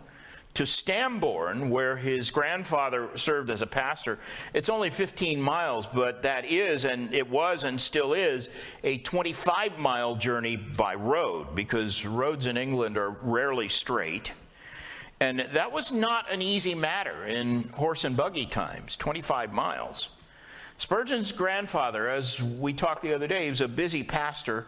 [0.53, 4.19] to Stambourne, where his grandfather served as a pastor.
[4.53, 8.49] It's only 15 miles, but that is, and it was and still is,
[8.83, 14.33] a 25 mile journey by road because roads in England are rarely straight.
[15.21, 20.10] And that was not an easy matter in horse and buggy times, 25 miles.
[20.79, 24.65] Spurgeon's grandfather, as we talked the other day, he was a busy pastor.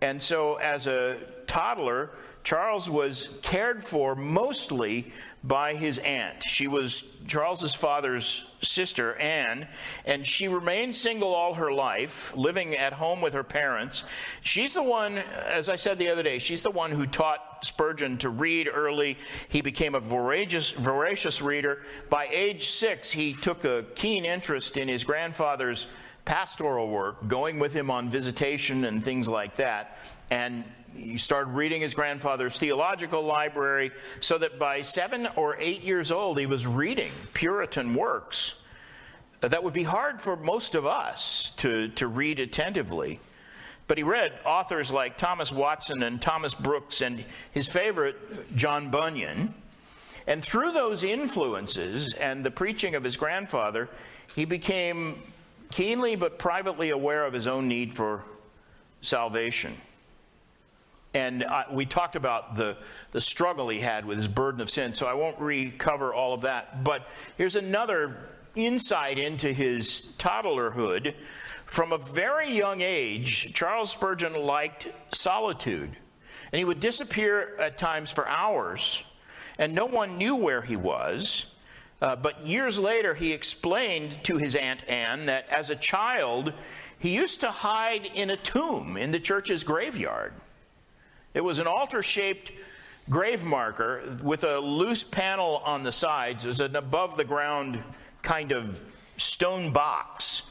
[0.00, 1.16] And so, as a
[1.48, 2.10] toddler,
[2.48, 5.12] Charles was cared for mostly
[5.44, 6.44] by his aunt.
[6.44, 9.68] She was Charles's father's sister, Anne,
[10.06, 14.04] and she remained single all her life, living at home with her parents.
[14.40, 18.16] She's the one, as I said the other day, she's the one who taught Spurgeon
[18.16, 19.18] to read early.
[19.50, 21.82] He became a voracious, voracious reader.
[22.08, 25.86] By age six, he took a keen interest in his grandfather's
[26.24, 29.98] pastoral work, going with him on visitation and things like that.
[30.30, 30.64] And
[30.98, 36.38] he started reading his grandfather's theological library so that by seven or eight years old,
[36.38, 38.60] he was reading Puritan works
[39.40, 43.20] that would be hard for most of us to, to read attentively.
[43.86, 49.54] But he read authors like Thomas Watson and Thomas Brooks and his favorite, John Bunyan.
[50.26, 53.88] And through those influences and the preaching of his grandfather,
[54.34, 55.22] he became
[55.70, 58.24] keenly but privately aware of his own need for
[59.00, 59.72] salvation.
[61.14, 62.76] And uh, we talked about the,
[63.12, 66.42] the struggle he had with his burden of sin, so I won't recover all of
[66.42, 66.84] that.
[66.84, 68.16] But here's another
[68.54, 71.14] insight into his toddlerhood.
[71.64, 75.90] From a very young age, Charles Spurgeon liked solitude.
[76.52, 79.02] And he would disappear at times for hours,
[79.58, 81.46] and no one knew where he was.
[82.00, 86.52] Uh, but years later, he explained to his Aunt Anne that as a child,
[86.98, 90.32] he used to hide in a tomb in the church's graveyard.
[91.34, 92.52] It was an altar shaped
[93.08, 96.44] grave marker with a loose panel on the sides.
[96.44, 97.82] It was an above the ground
[98.22, 98.82] kind of
[99.16, 100.42] stone box,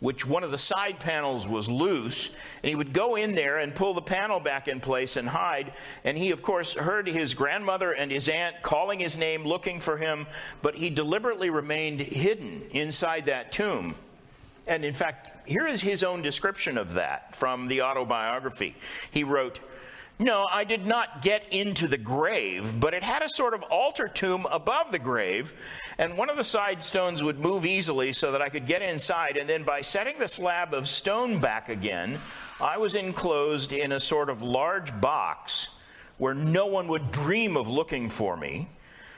[0.00, 2.28] which one of the side panels was loose.
[2.62, 5.72] And he would go in there and pull the panel back in place and hide.
[6.04, 9.96] And he, of course, heard his grandmother and his aunt calling his name, looking for
[9.96, 10.26] him,
[10.62, 13.94] but he deliberately remained hidden inside that tomb.
[14.66, 18.74] And in fact, here is his own description of that from the autobiography.
[19.12, 19.60] He wrote,
[20.18, 24.08] no, I did not get into the grave, but it had a sort of altar
[24.08, 25.52] tomb above the grave,
[25.98, 29.36] and one of the side stones would move easily so that I could get inside,
[29.36, 32.18] and then by setting the slab of stone back again,
[32.60, 35.68] I was enclosed in a sort of large box
[36.16, 38.70] where no one would dream of looking for me.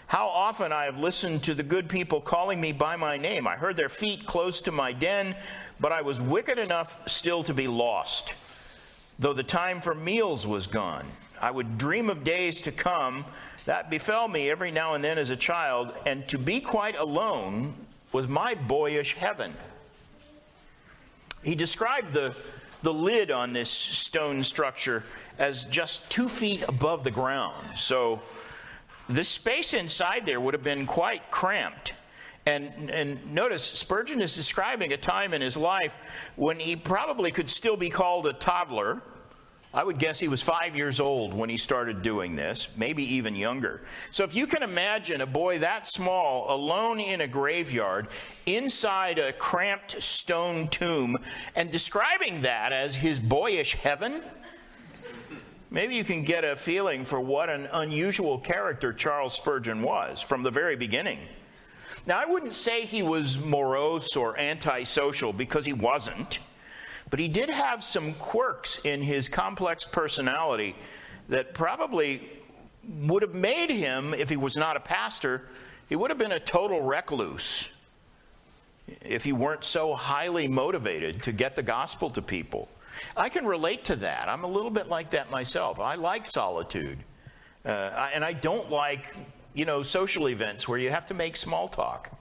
[0.09, 3.47] How often I have listened to the good people calling me by my name.
[3.47, 5.37] I heard their feet close to my den,
[5.79, 8.33] but I was wicked enough still to be lost
[9.19, 11.05] though the time for meals was gone.
[11.41, 13.25] I would dream of days to come.
[13.65, 17.75] That befell me every now and then as a child, and to be quite alone
[18.13, 19.53] was my boyish heaven.
[21.43, 22.35] He described the,
[22.83, 25.05] the lid on this stone structure
[25.39, 27.55] as just two feet above the ground.
[27.77, 28.21] So
[29.09, 31.93] the space inside there would have been quite cramped.
[32.49, 35.99] And, and notice, Spurgeon is describing a time in his life
[36.37, 39.03] when he probably could still be called a toddler.
[39.75, 43.37] I would guess he was five years old when he started doing this, maybe even
[43.37, 43.83] younger.
[44.13, 48.09] So, if you can imagine a boy that small alone in a graveyard
[48.47, 51.19] inside a cramped stone tomb
[51.55, 54.23] and describing that as his boyish heaven,
[55.71, 60.43] maybe you can get a feeling for what an unusual character Charles Spurgeon was from
[60.43, 61.19] the very beginning.
[62.09, 66.39] Now, I wouldn't say he was morose or antisocial because he wasn't,
[67.11, 70.75] but he did have some quirks in his complex personality
[71.29, 72.27] that probably
[73.03, 75.43] would have made him, if he was not a pastor,
[75.91, 77.69] he would have been a total recluse
[79.03, 82.71] if he weren't so highly motivated to get the gospel to people.
[83.19, 84.31] I can relate to that.
[84.31, 85.79] I'm a little bit like that myself.
[85.79, 87.01] I like solitude.
[87.67, 89.15] Uh, and I don't like
[89.59, 92.13] you know, social events where you have to make small talk.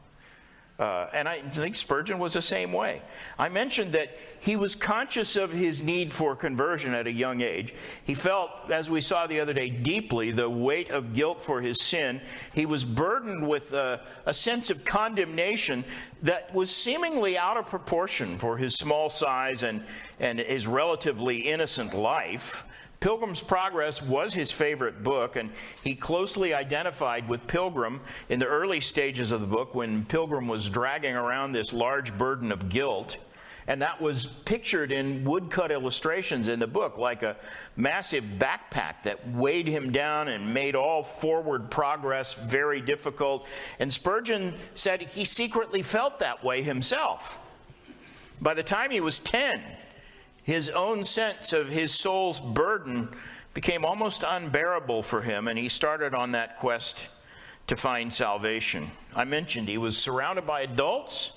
[0.79, 3.01] Uh, and I think Spurgeon was the same way.
[3.39, 7.73] I mentioned that he was conscious of his need for conversion at a young age.
[8.03, 11.81] He felt, as we saw the other day, deeply the weight of guilt for his
[11.81, 12.21] sin.
[12.53, 15.83] He was burdened with a, a sense of condemnation
[16.21, 19.83] that was seemingly out of proportion for his small size and,
[20.19, 22.66] and his relatively innocent life.
[22.99, 25.51] Pilgrim's Progress was his favorite book, and
[25.83, 30.67] he closely identified with Pilgrim in the early stages of the book when Pilgrim was
[30.67, 33.17] dragging around this large burden of guilt.
[33.67, 37.35] And that was pictured in woodcut illustrations in the book, like a
[37.75, 43.45] massive backpack that weighed him down and made all forward progress very difficult.
[43.79, 47.39] And Spurgeon said he secretly felt that way himself.
[48.41, 49.61] By the time he was 10,
[50.47, 53.09] his own sense of his soul's burden
[53.53, 57.05] became almost unbearable for him, and he started on that quest
[57.67, 58.89] to find salvation.
[59.13, 61.33] I mentioned he was surrounded by adults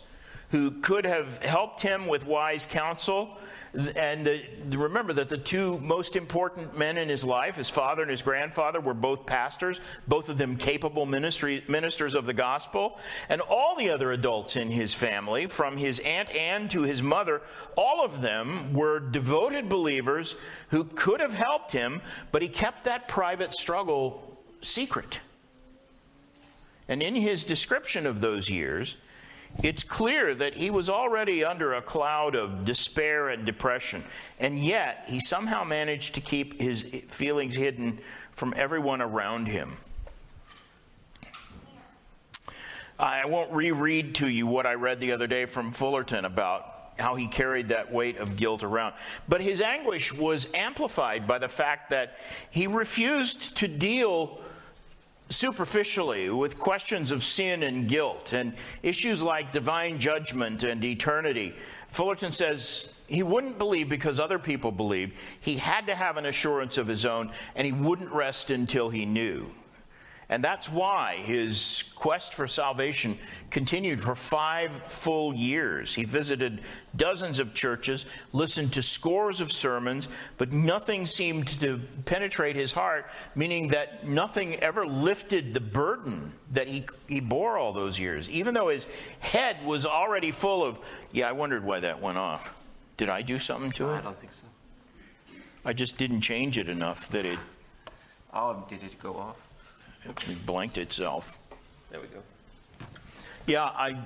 [0.53, 3.37] who could have helped him with wise counsel,
[3.73, 4.43] and the,
[4.77, 8.81] remember that the two most important men in his life, his father and his grandfather,
[8.81, 12.99] were both pastors, both of them capable ministry, ministers of the gospel.
[13.29, 17.43] And all the other adults in his family, from his Aunt Anne to his mother,
[17.77, 20.35] all of them were devoted believers
[20.71, 22.03] who could have helped him,
[22.33, 25.21] but he kept that private struggle secret.
[26.89, 28.97] And in his description of those years,
[29.63, 34.05] it's clear that he was already under a cloud of despair and depression,
[34.39, 37.99] and yet he somehow managed to keep his feelings hidden
[38.33, 39.77] from everyone around him.
[42.99, 47.15] I won't reread to you what I read the other day from Fullerton about how
[47.15, 48.95] he carried that weight of guilt around.
[49.29, 52.19] But his anguish was amplified by the fact that
[52.51, 54.41] he refused to deal
[55.31, 61.55] superficially with questions of sin and guilt and issues like divine judgment and eternity.
[61.89, 65.13] Fullerton says he wouldn't believe because other people believed.
[65.41, 69.07] He had to have an assurance of his own, and he wouldn't rest until he
[69.07, 69.47] knew.
[70.31, 73.19] And that's why his quest for salvation
[73.51, 75.93] continued for five full years.
[75.93, 76.61] He visited
[76.95, 80.07] dozens of churches, listened to scores of sermons,
[80.39, 86.69] but nothing seemed to penetrate his heart, meaning that nothing ever lifted the burden that
[86.69, 88.31] he, he bore all those years.
[88.31, 88.87] Even though his
[89.19, 90.79] head was already full of,
[91.11, 92.55] yeah, I wondered why that went off.
[92.97, 93.97] Did I do something to it?
[93.97, 94.43] I don't think so.
[95.65, 97.39] I just didn't change it enough that it.
[98.33, 99.49] Oh, did it go off?
[100.05, 101.39] It blanked itself.
[101.91, 102.23] There we go.
[103.47, 103.97] Yeah, I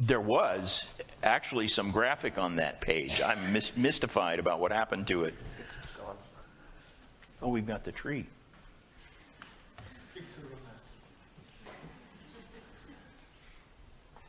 [0.00, 0.84] there was
[1.22, 3.20] actually some graphic on that page.
[3.20, 5.34] I'm mis- mystified about what happened to it.
[5.62, 6.16] It's gone.
[7.42, 8.26] Oh, we've got the tree.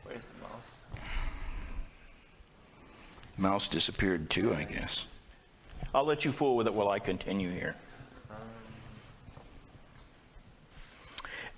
[0.04, 1.06] Where's the mouse?
[3.38, 5.06] Mouse disappeared too, I guess.
[5.94, 7.76] I'll let you fool with it while I continue here.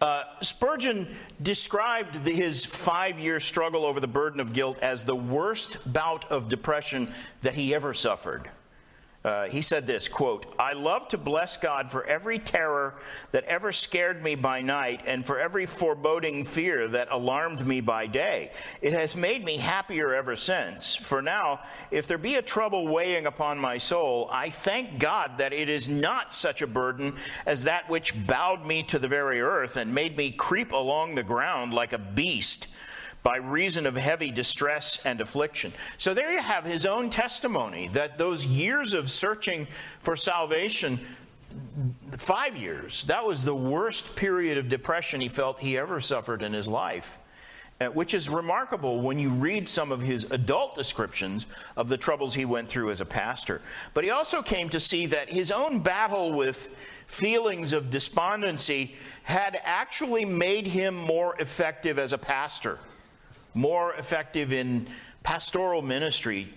[0.05, 1.09] Uh, Spurgeon
[1.41, 6.31] described the, his five year struggle over the burden of guilt as the worst bout
[6.31, 8.51] of depression that he ever suffered.
[9.25, 12.95] Uh, he said this quote i love to bless god for every terror
[13.33, 18.07] that ever scared me by night and for every foreboding fear that alarmed me by
[18.07, 18.53] day.
[18.83, 20.95] It has made me happier ever since.
[20.95, 21.61] For now
[21.91, 25.89] if there be a trouble weighing upon my soul i thank god that it is
[25.89, 30.17] not such a burden as that which bowed me to the very earth and made
[30.19, 32.69] me creep along the ground like a beast
[33.25, 35.73] by reason of heavy distress and affliction.
[35.99, 39.67] So there you have his own testimony that those years of searching
[40.01, 41.01] for salvation
[42.17, 43.05] five years.
[43.05, 47.19] That was the worst period of depression he felt he ever suffered in his life.
[47.81, 52.33] Uh, which is remarkable when you read some of his adult descriptions of the troubles
[52.33, 53.61] he went through as a pastor.
[53.95, 56.73] But he also came to see that his own battle with
[57.09, 58.95] feelings of despondency
[59.25, 62.79] had actually made him more effective as a pastor,
[63.55, 64.87] more effective in
[65.23, 66.53] pastoral ministry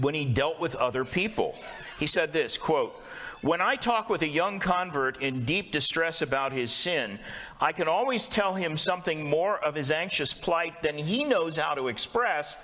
[0.00, 1.54] when he dealt with other people.
[1.98, 2.98] He said this quote,
[3.42, 7.18] when I talk with a young convert in deep distress about his sin,
[7.60, 11.74] I can always tell him something more of his anxious plight than he knows how
[11.74, 12.56] to express,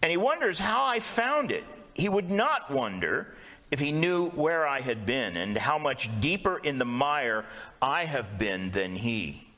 [0.00, 1.64] and he wonders how I found it.
[1.94, 3.34] He would not wonder
[3.72, 7.44] if he knew where I had been and how much deeper in the mire
[7.80, 9.48] I have been than he.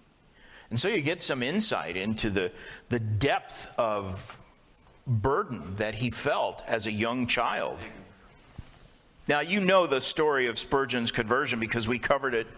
[0.74, 2.50] And so you get some insight into the,
[2.88, 4.36] the depth of
[5.06, 7.78] burden that he felt as a young child.
[9.28, 12.48] Now, you know the story of Spurgeon's conversion because we covered it.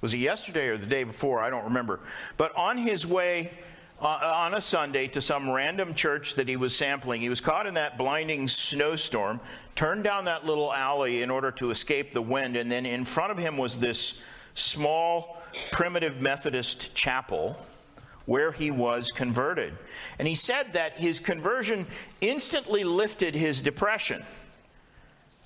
[0.00, 1.38] Was it yesterday or the day before?
[1.38, 2.00] I don't remember.
[2.36, 3.52] But on his way
[4.00, 7.68] uh, on a Sunday to some random church that he was sampling, he was caught
[7.68, 9.38] in that blinding snowstorm,
[9.76, 13.30] turned down that little alley in order to escape the wind, and then in front
[13.30, 14.20] of him was this
[14.54, 17.56] small, primitive Methodist chapel
[18.26, 19.76] where he was converted.
[20.18, 21.86] And he said that his conversion
[22.20, 24.22] instantly lifted his depression.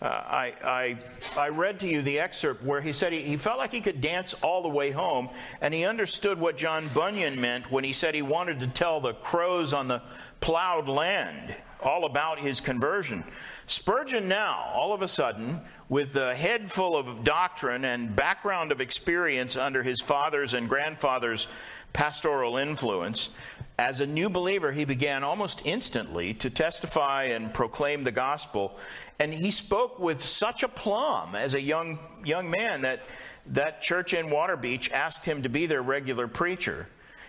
[0.03, 0.99] Uh, I, I,
[1.41, 4.03] I, read to you the excerpt where he said he, he felt like he could
[4.03, 5.31] dance all the way home,
[5.63, 9.15] and he understood what John Bunyan meant when he said he wanted to tell the
[9.15, 10.03] crows on the
[10.41, 13.25] plowed land all about his conversion.
[13.67, 18.81] Spurgeon now, all of a sudden, with a head full of doctrine and background of
[18.81, 21.49] experience under his father's and grandfather's
[21.93, 23.31] pastoral influence,
[23.79, 28.79] as a new believer, he began almost instantly to testify and proclaim the gospel.
[29.19, 33.03] And he spoke with such aplomb as a young, young man that
[33.49, 36.89] that church in Waterbeach asked him to be their regular preacher.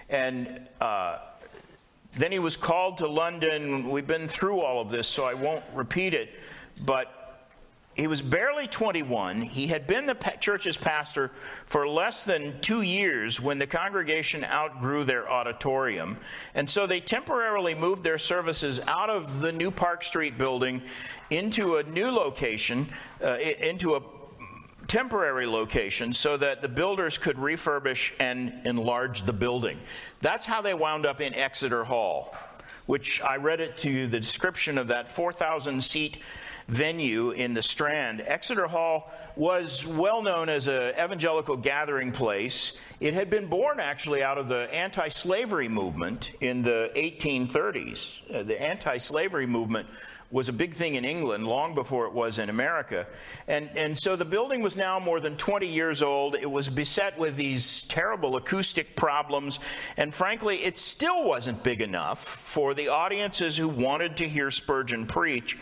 [0.10, 1.20] And uh,
[2.16, 3.90] then he was called to London.
[3.90, 6.30] We've been through all of this, so I won't repeat it.
[6.86, 7.14] But
[7.98, 9.42] he was barely 21.
[9.42, 11.32] He had been the church's pastor
[11.66, 16.18] for less than two years when the congregation outgrew their auditorium.
[16.54, 20.84] And so they temporarily moved their services out of the new Park Street building
[21.32, 22.88] into a new location,
[23.24, 24.02] uh, into a
[24.88, 29.80] temporary location, so that the builders could refurbish and enlarge the building.
[30.22, 32.36] That's how they wound up in Exeter Hall,
[32.86, 36.18] which I read it to you the description of that 4,000 seat
[36.68, 38.22] venue in the Strand.
[38.26, 42.78] Exeter Hall was well known as an evangelical gathering place.
[43.00, 48.34] It had been born actually out of the anti slavery movement in the 1830s.
[48.34, 49.88] Uh, the anti slavery movement
[50.30, 53.08] was a big thing in England long before it was in America.
[53.48, 56.36] And, and so the building was now more than 20 years old.
[56.36, 59.60] It was beset with these terrible acoustic problems.
[59.96, 65.06] And frankly, it still wasn't big enough for the audiences who wanted to hear Spurgeon
[65.06, 65.58] preach.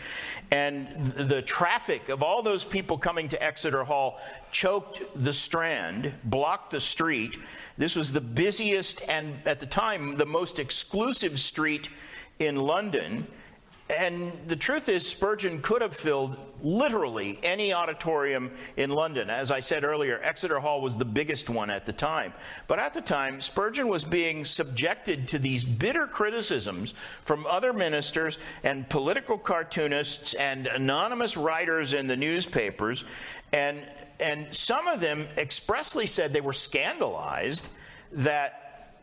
[0.50, 6.72] And the traffic of all those people coming to Exeter Hall choked the strand, blocked
[6.72, 7.38] the street.
[7.76, 11.88] This was the busiest and, at the time, the most exclusive street
[12.40, 13.28] in London.
[13.88, 19.30] And the truth is, Spurgeon could have filled literally any auditorium in London.
[19.30, 22.32] As I said earlier, Exeter Hall was the biggest one at the time.
[22.66, 28.38] But at the time, Spurgeon was being subjected to these bitter criticisms from other ministers
[28.64, 33.04] and political cartoonists and anonymous writers in the newspapers.
[33.52, 33.86] And,
[34.18, 37.68] and some of them expressly said they were scandalized
[38.10, 38.94] that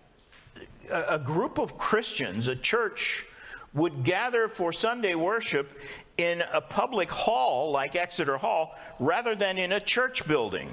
[0.91, 3.25] a, a group of Christians, a church,
[3.73, 5.79] would gather for Sunday worship
[6.17, 10.69] in a public hall like Exeter Hall rather than in a church building.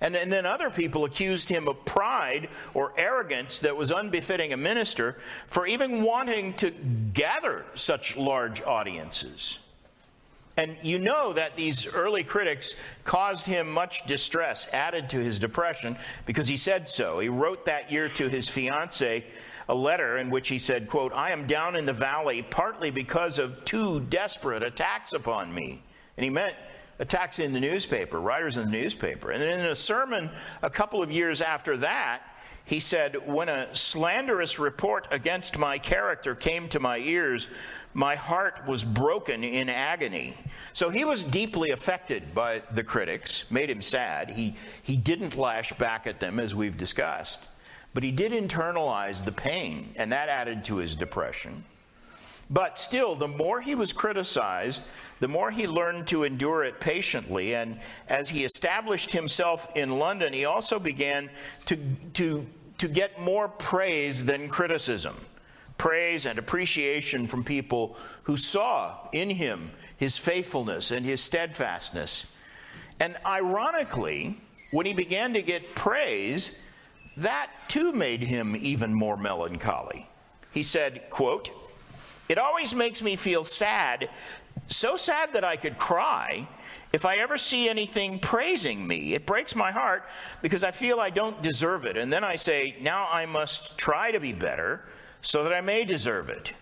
[0.00, 4.56] And, and, then other people accused him of pride or arrogance that was unbefitting a
[4.56, 5.16] minister
[5.46, 6.72] for even wanting to
[7.12, 9.60] gather such large audiences.
[10.56, 12.74] And you know that these early critics
[13.04, 17.18] caused him much distress, added to his depression, because he said so.
[17.18, 19.24] He wrote that year to his fiancee
[19.68, 23.38] a letter in which he said, quote, I am down in the valley partly because
[23.38, 25.82] of two desperate attacks upon me.
[26.16, 26.54] And he meant
[26.98, 29.30] attacks in the newspaper, writers in the newspaper.
[29.30, 30.30] And then in a sermon
[30.62, 32.22] a couple of years after that,
[32.64, 37.48] he said, When a slanderous report against my character came to my ears,
[37.92, 40.34] my heart was broken in agony.
[40.72, 44.30] So he was deeply affected by the critics, made him sad.
[44.30, 47.46] He, he didn't lash back at them, as we've discussed.
[47.94, 51.64] But he did internalize the pain, and that added to his depression.
[52.50, 54.82] But still, the more he was criticized,
[55.20, 57.54] the more he learned to endure it patiently.
[57.54, 61.30] And as he established himself in London, he also began
[61.66, 61.78] to,
[62.14, 62.46] to,
[62.78, 65.14] to get more praise than criticism
[65.78, 72.26] praise and appreciation from people who saw in him his faithfulness and his steadfastness.
[73.00, 74.40] And ironically,
[74.70, 76.52] when he began to get praise,
[77.16, 80.08] that too made him even more melancholy.
[80.50, 81.50] He said, quote,
[82.28, 84.08] It always makes me feel sad,
[84.68, 86.46] so sad that I could cry
[86.92, 89.14] if I ever see anything praising me.
[89.14, 90.04] It breaks my heart
[90.42, 91.96] because I feel I don't deserve it.
[91.96, 94.84] And then I say, Now I must try to be better
[95.20, 96.52] so that I may deserve it.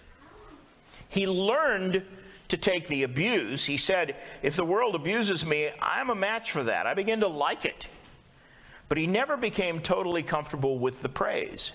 [1.09, 2.03] He learned
[2.48, 3.64] to take the abuse.
[3.64, 6.86] He said, If the world abuses me, I'm a match for that.
[6.86, 7.86] I begin to like it.
[8.93, 11.72] But he never became totally comfortable with the praise.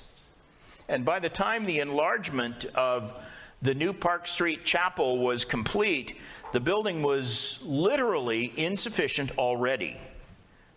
[0.87, 3.19] And by the time the enlargement of
[3.59, 6.17] the new Park Street Chapel was complete,
[6.53, 9.97] the building was literally insufficient already.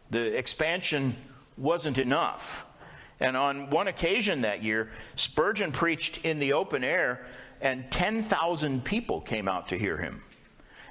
[0.09, 1.15] The expansion
[1.59, 2.65] wasn't enough.
[3.21, 7.27] And on one occasion that year, Spurgeon preached in the open air,
[7.61, 10.25] and 10,000 people came out to hear him.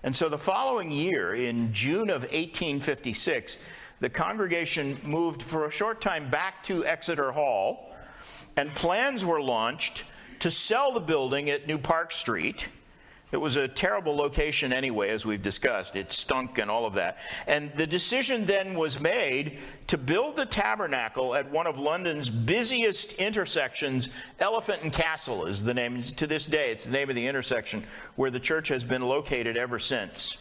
[0.03, 3.57] And so the following year, in June of 1856,
[3.99, 7.93] the congregation moved for a short time back to Exeter Hall,
[8.57, 10.03] and plans were launched
[10.39, 12.69] to sell the building at New Park Street
[13.31, 15.95] it was a terrible location anyway, as we've discussed.
[15.95, 17.19] It stunk and all of that.
[17.45, 23.13] And the decision then was made to build the tabernacle at one of London's busiest
[23.13, 24.09] intersections.
[24.39, 27.83] Elephant and Castle is the name, to this day, it's the name of the intersection
[28.15, 30.37] where the church has been located ever since.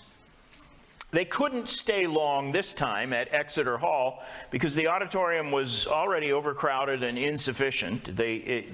[1.11, 7.03] They couldn't stay long this time at Exeter Hall because the auditorium was already overcrowded
[7.03, 8.15] and insufficient.
[8.15, 8.69] They, it,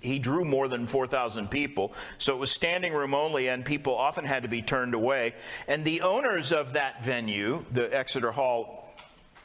[0.00, 4.24] he drew more than 4,000 people, so it was standing room only, and people often
[4.24, 5.34] had to be turned away.
[5.66, 8.94] And the owners of that venue, the Exeter Hall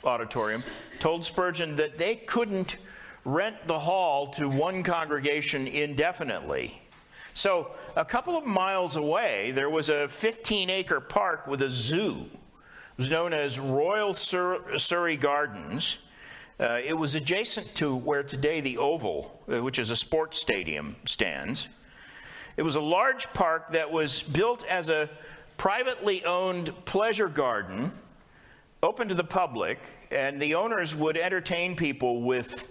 [0.03, 0.63] auditorium,
[0.99, 2.77] told Spurgeon that they couldn't
[3.23, 6.79] rent the hall to one congregation indefinitely.
[7.35, 12.27] So, a couple of miles away, there was a 15 acre park with a zoo.
[12.31, 15.97] It was known as Royal Sur- Surrey Gardens.
[16.57, 20.95] Uh, it was adjacent to where today the Oval, uh, which is a sports stadium,
[21.03, 21.67] stands.
[22.55, 25.09] It was a large park that was built as a
[25.57, 27.91] privately owned pleasure garden,
[28.81, 29.79] open to the public,
[30.09, 32.65] and the owners would entertain people with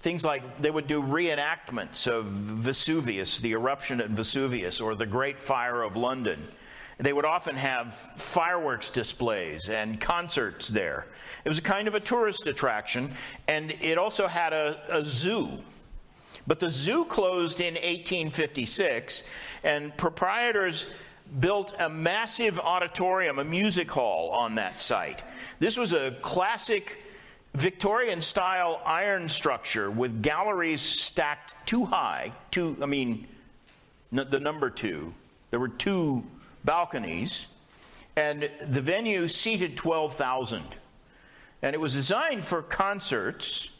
[0.00, 5.40] Things like they would do reenactments of Vesuvius, the eruption at Vesuvius, or the Great
[5.40, 6.46] Fire of London.
[6.98, 11.06] They would often have fireworks displays and concerts there.
[11.44, 13.10] It was a kind of a tourist attraction,
[13.48, 15.48] and it also had a, a zoo.
[16.46, 19.22] But the zoo closed in 1856,
[19.64, 20.86] and proprietors
[21.40, 25.22] built a massive auditorium, a music hall on that site.
[25.58, 26.98] This was a classic
[27.54, 33.26] Victorian style iron structure with galleries stacked too high, two, I mean,
[34.12, 35.14] n- the number two.
[35.50, 36.24] There were two
[36.64, 37.46] balconies,
[38.16, 40.62] and the venue seated 12,000.
[41.62, 43.70] And it was designed for concerts,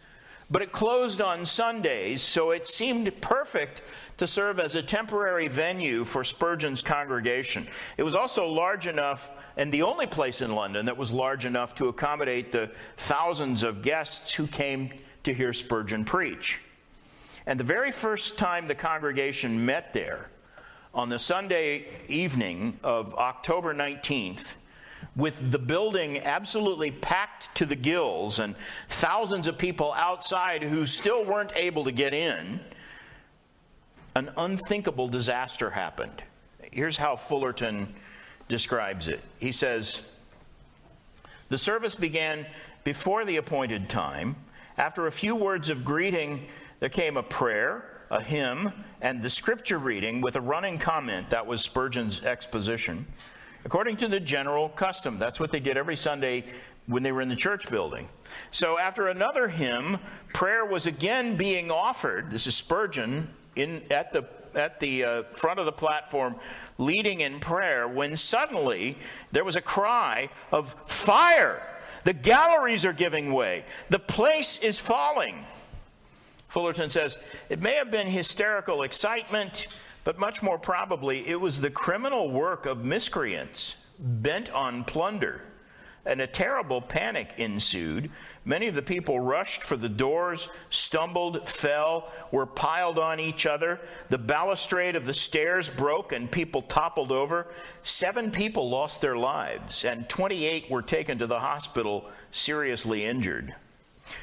[0.50, 3.82] but it closed on Sundays, so it seemed perfect
[4.18, 7.66] to serve as a temporary venue for Spurgeon's congregation.
[7.96, 11.74] It was also large enough, and the only place in London that was large enough
[11.76, 14.92] to accommodate the thousands of guests who came
[15.22, 16.58] to hear Spurgeon preach.
[17.46, 20.28] And the very first time the congregation met there,
[20.94, 24.56] on the Sunday evening of October 19th,
[25.14, 28.54] with the building absolutely packed to the gills and
[28.88, 32.60] thousands of people outside who still weren't able to get in,
[34.18, 36.22] an unthinkable disaster happened.
[36.72, 37.94] Here's how Fullerton
[38.48, 39.20] describes it.
[39.38, 40.02] He says,
[41.48, 42.44] The service began
[42.84, 44.36] before the appointed time.
[44.76, 46.46] After a few words of greeting,
[46.80, 51.30] there came a prayer, a hymn, and the scripture reading with a running comment.
[51.30, 53.06] That was Spurgeon's exposition.
[53.64, 56.44] According to the general custom, that's what they did every Sunday
[56.86, 58.08] when they were in the church building.
[58.50, 59.98] So after another hymn,
[60.32, 62.30] prayer was again being offered.
[62.30, 63.28] This is Spurgeon
[63.58, 66.36] in, at the, at the uh, front of the platform
[66.78, 68.96] leading in prayer when suddenly
[69.32, 71.62] there was a cry of fire.
[72.04, 73.64] The galleries are giving way.
[73.90, 75.44] The place is falling.
[76.48, 77.18] Fullerton says
[77.50, 79.66] it may have been hysterical excitement,
[80.04, 85.42] but much more probably it was the criminal work of miscreants bent on plunder.
[86.08, 88.10] And a terrible panic ensued.
[88.44, 93.78] Many of the people rushed for the doors, stumbled, fell, were piled on each other.
[94.08, 97.48] The balustrade of the stairs broke and people toppled over.
[97.82, 103.54] Seven people lost their lives, and 28 were taken to the hospital seriously injured.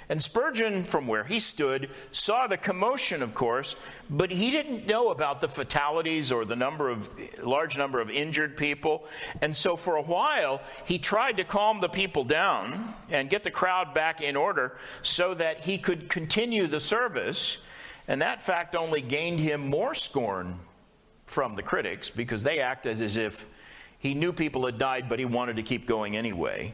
[0.10, 3.76] And Spurgeon, from where he stood, saw the commotion, of course,
[4.10, 7.10] but he didn't know about the fatalities or the number of
[7.44, 9.06] large number of injured people.
[9.42, 13.52] And so for a while, he tried to calm the people down and get the
[13.52, 17.58] crowd back in order so that he could continue the service.
[18.08, 20.60] And that fact only gained him more scorn
[21.26, 23.48] from the critics because they acted as if
[24.00, 26.74] he knew people had died, but he wanted to keep going anyway.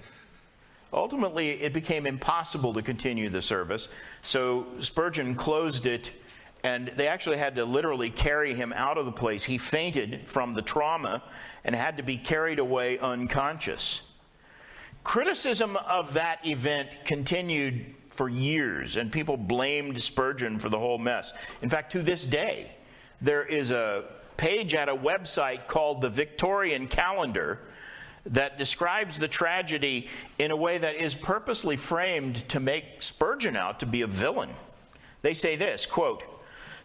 [0.93, 3.87] Ultimately, it became impossible to continue the service,
[4.21, 6.11] so Spurgeon closed it,
[6.63, 9.43] and they actually had to literally carry him out of the place.
[9.43, 11.23] He fainted from the trauma
[11.63, 14.01] and had to be carried away unconscious.
[15.03, 21.33] Criticism of that event continued for years, and people blamed Spurgeon for the whole mess.
[21.61, 22.75] In fact, to this day,
[23.21, 24.03] there is a
[24.35, 27.59] page at a website called the Victorian Calendar
[28.25, 30.07] that describes the tragedy
[30.37, 34.49] in a way that is purposely framed to make Spurgeon out to be a villain.
[35.21, 36.23] They say this quote,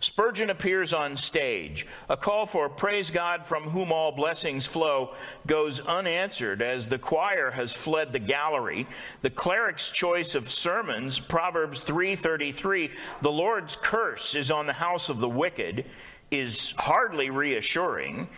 [0.00, 1.86] Spurgeon appears on stage.
[2.08, 5.14] A call for praise God from whom all blessings flow
[5.46, 8.86] goes unanswered as the choir has fled the gallery.
[9.22, 12.90] The cleric's choice of sermons, Proverbs 3:33,
[13.22, 15.86] the Lord's curse is on the house of the wicked,
[16.30, 18.28] is hardly reassuring.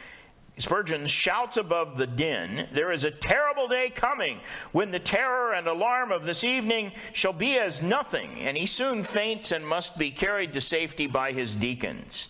[0.59, 4.41] Spurgeon shouts above the din, There is a terrible day coming
[4.73, 9.05] when the terror and alarm of this evening shall be as nothing, and he soon
[9.05, 12.29] faints and must be carried to safety by his deacons.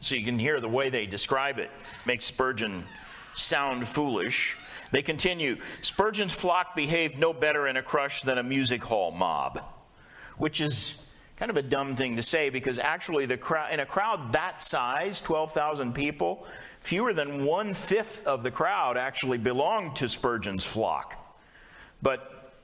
[0.00, 1.70] So you can hear the way they describe it
[2.04, 2.84] makes Spurgeon
[3.34, 4.56] sound foolish.
[4.90, 9.62] They continue Spurgeon's flock behaved no better in a crush than a music hall mob,
[10.38, 11.04] which is
[11.36, 14.62] kind of a dumb thing to say because actually the crowd in a crowd that
[14.62, 16.46] size 12,000 people
[16.86, 21.36] Fewer than one fifth of the crowd actually belonged to Spurgeon's flock.
[22.00, 22.54] But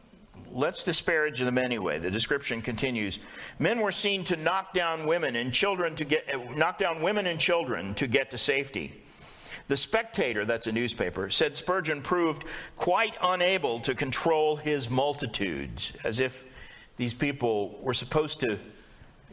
[0.52, 1.98] let's disparage them anyway.
[1.98, 3.18] The description continues.
[3.58, 7.26] Men were seen to knock down women and children to get eh, knock down women
[7.26, 9.02] and children to get to safety.
[9.66, 12.44] The Spectator, that's a newspaper, said Spurgeon proved
[12.76, 16.44] quite unable to control his multitudes, as if
[16.96, 18.60] these people were supposed to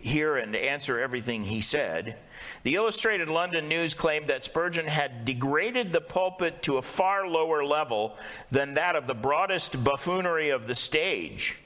[0.02, 2.18] hear and answer everything he said.
[2.64, 7.64] The Illustrated London News claimed that Spurgeon had degraded the pulpit to a far lower
[7.64, 8.18] level
[8.52, 11.58] than that of the broadest buffoonery of the stage.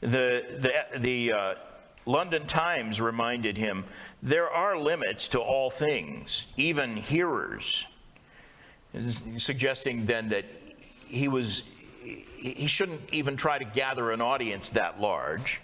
[0.00, 0.44] The,
[0.92, 1.54] the, the uh,
[2.06, 3.84] London Times reminded him
[4.22, 7.86] there are limits to all things, even hearers.
[9.38, 10.44] Suggesting then that
[11.06, 11.62] he was
[12.02, 15.60] he shouldn't even try to gather an audience that large.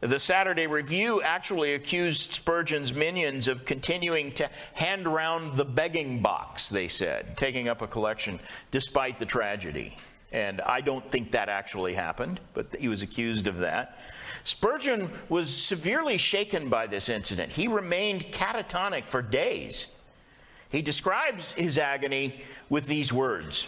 [0.00, 6.68] The Saturday Review actually accused Spurgeon's minions of continuing to hand round the begging box,
[6.68, 8.38] they said, taking up a collection
[8.70, 9.96] despite the tragedy.
[10.30, 13.98] And I don't think that actually happened, but he was accused of that.
[14.44, 17.50] Spurgeon was severely shaken by this incident.
[17.50, 19.86] He remained catatonic for days.
[20.68, 23.66] He describes his agony with these words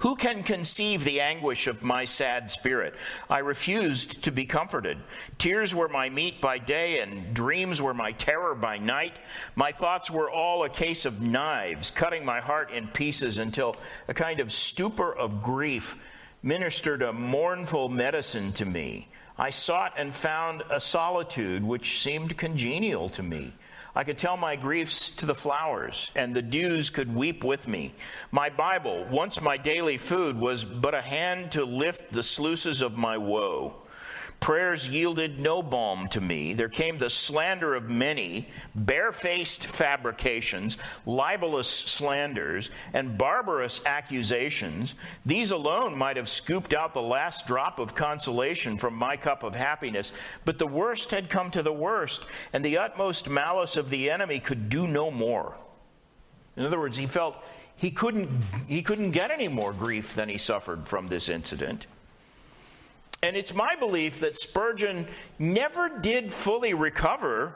[0.00, 2.94] who can conceive the anguish of my sad spirit?
[3.28, 4.98] I refused to be comforted.
[5.38, 9.18] Tears were my meat by day, and dreams were my terror by night.
[9.54, 13.76] My thoughts were all a case of knives, cutting my heart in pieces until
[14.08, 15.96] a kind of stupor of grief
[16.42, 19.08] ministered a mournful medicine to me.
[19.38, 23.52] I sought and found a solitude which seemed congenial to me.
[23.96, 27.94] I could tell my griefs to the flowers, and the dews could weep with me.
[28.32, 32.96] My Bible, once my daily food, was but a hand to lift the sluices of
[32.96, 33.76] my woe.
[34.40, 36.52] Prayers yielded no balm to me.
[36.52, 40.76] There came the slander of many, barefaced fabrications,
[41.06, 44.96] libelous slanders, and barbarous accusations.
[45.24, 49.54] These alone might have scooped out the last drop of consolation from my cup of
[49.54, 50.12] happiness,
[50.44, 54.40] but the worst had come to the worst, and the utmost malice of the enemy
[54.40, 55.54] could do no more.
[56.56, 57.42] In other words, he felt
[57.76, 58.28] he couldn't,
[58.68, 61.86] he couldn't get any more grief than he suffered from this incident.
[63.24, 65.06] And it's my belief that Spurgeon
[65.38, 67.54] never did fully recover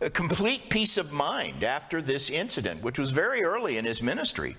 [0.00, 4.56] a complete peace of mind after this incident, which was very early in his ministry.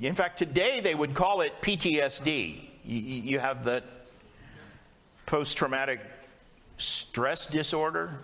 [0.00, 2.60] In fact, today they would call it PTSD.
[2.82, 3.84] You have that
[5.26, 6.00] post traumatic
[6.78, 8.20] stress disorder,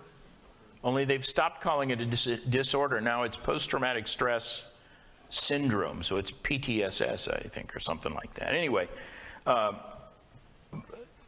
[0.83, 2.99] only they've stopped calling it a dis- disorder.
[3.01, 4.71] Now it's post traumatic stress
[5.29, 6.01] syndrome.
[6.01, 8.55] So it's PTSS, I think, or something like that.
[8.55, 8.87] Anyway,
[9.45, 9.73] uh,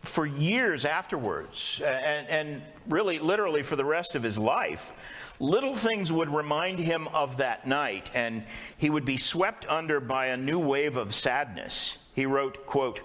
[0.02, 4.93] for years afterwards, and, and really literally for the rest of his life,
[5.39, 8.43] little things would remind him of that night, and
[8.78, 11.97] he would be swept under by a new wave of sadness.
[12.14, 13.02] He wrote, quote,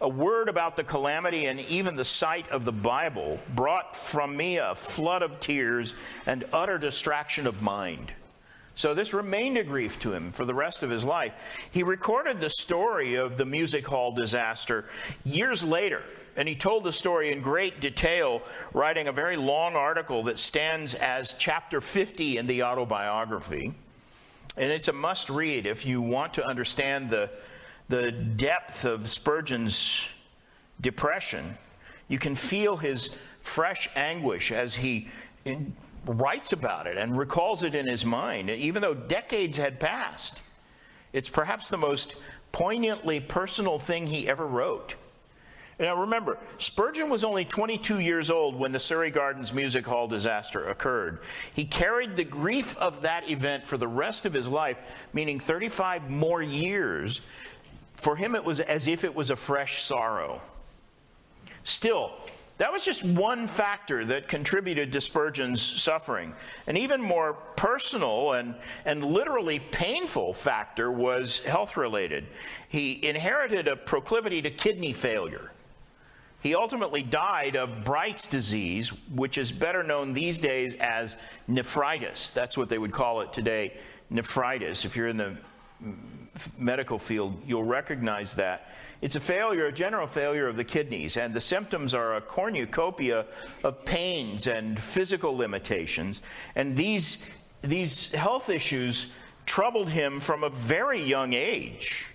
[0.00, 4.56] a word about the calamity and even the sight of the Bible brought from me
[4.56, 5.92] a flood of tears
[6.26, 8.10] and utter distraction of mind.
[8.74, 11.34] So this remained a grief to him for the rest of his life.
[11.70, 14.86] He recorded the story of the music hall disaster
[15.22, 16.02] years later,
[16.36, 20.94] and he told the story in great detail, writing a very long article that stands
[20.94, 23.74] as chapter 50 in the autobiography.
[24.56, 27.30] And it's a must read if you want to understand the
[27.90, 30.06] the depth of Spurgeon's
[30.80, 31.58] depression,
[32.06, 33.10] you can feel his
[33.40, 35.08] fresh anguish as he
[35.44, 35.74] in,
[36.06, 40.40] writes about it and recalls it in his mind, even though decades had passed.
[41.12, 42.14] It's perhaps the most
[42.52, 44.94] poignantly personal thing he ever wrote.
[45.80, 50.68] Now remember, Spurgeon was only 22 years old when the Surrey Gardens Music Hall disaster
[50.68, 51.20] occurred.
[51.54, 54.76] He carried the grief of that event for the rest of his life,
[55.14, 57.22] meaning 35 more years,
[57.96, 60.42] for him, it was as if it was a fresh sorrow.
[61.64, 62.12] Still,
[62.58, 66.34] that was just one factor that contributed to Spurgeon's suffering.
[66.66, 68.54] An even more personal and,
[68.84, 72.26] and literally painful factor was health related.
[72.68, 75.50] He inherited a proclivity to kidney failure.
[76.42, 81.16] He ultimately died of Bright's disease, which is better known these days as
[81.46, 82.30] nephritis.
[82.30, 83.74] That's what they would call it today,
[84.08, 84.84] nephritis.
[84.84, 85.38] If you're in the
[86.58, 88.68] medical field, you'll recognize that.
[89.02, 93.24] It's a failure, a general failure of the kidneys, and the symptoms are a cornucopia
[93.64, 96.20] of pains and physical limitations.
[96.54, 97.24] And these,
[97.62, 99.12] these health issues
[99.46, 102.09] troubled him from a very young age.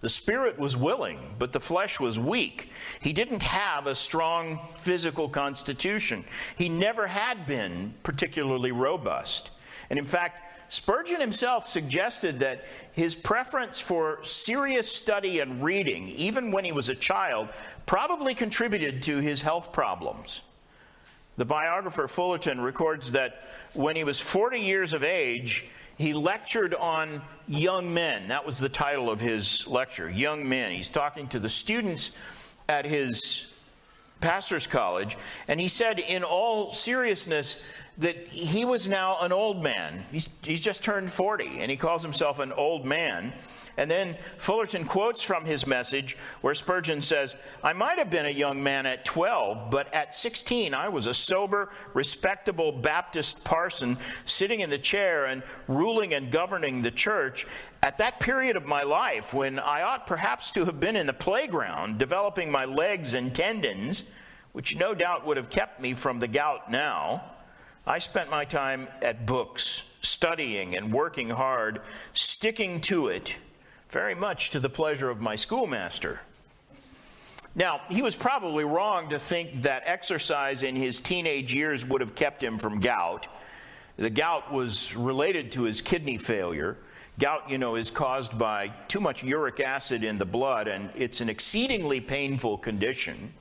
[0.00, 2.70] The spirit was willing, but the flesh was weak.
[3.00, 6.24] He didn't have a strong physical constitution.
[6.56, 9.50] He never had been particularly robust.
[9.90, 10.40] And in fact,
[10.70, 16.88] Spurgeon himself suggested that his preference for serious study and reading, even when he was
[16.88, 17.48] a child,
[17.86, 20.42] probably contributed to his health problems.
[21.36, 23.44] The biographer Fullerton records that
[23.74, 25.66] when he was 40 years of age,
[26.00, 28.28] he lectured on young men.
[28.28, 30.72] That was the title of his lecture, Young Men.
[30.72, 32.12] He's talking to the students
[32.70, 33.52] at his
[34.22, 37.62] pastor's college, and he said, in all seriousness,
[37.98, 40.02] that he was now an old man.
[40.10, 43.34] He's, he's just turned 40, and he calls himself an old man.
[43.80, 48.30] And then Fullerton quotes from his message where Spurgeon says, I might have been a
[48.30, 54.60] young man at 12, but at 16 I was a sober, respectable Baptist parson sitting
[54.60, 57.46] in the chair and ruling and governing the church
[57.82, 61.14] at that period of my life when I ought perhaps to have been in the
[61.14, 64.04] playground developing my legs and tendons,
[64.52, 67.24] which no doubt would have kept me from the gout now.
[67.86, 71.80] I spent my time at books, studying and working hard,
[72.12, 73.36] sticking to it,
[73.90, 76.20] very much to the pleasure of my schoolmaster.
[77.54, 82.14] Now, he was probably wrong to think that exercise in his teenage years would have
[82.14, 83.26] kept him from gout.
[83.96, 86.76] The gout was related to his kidney failure.
[87.18, 91.20] Gout, you know, is caused by too much uric acid in the blood, and it's
[91.20, 93.34] an exceedingly painful condition.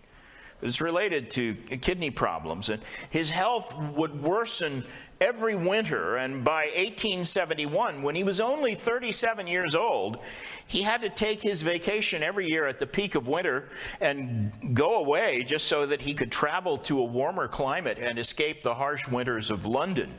[0.62, 2.70] It's related to kidney problems.
[2.70, 2.82] And
[3.12, 4.84] his health would worsen
[5.22, 6.16] every winter.
[6.16, 10.20] And by 1871, when he was only 37 years old,
[10.68, 14.96] he had to take his vacation every year at the peak of winter and go
[14.96, 19.08] away just so that he could travel to a warmer climate and escape the harsh
[19.08, 20.14] winters of London.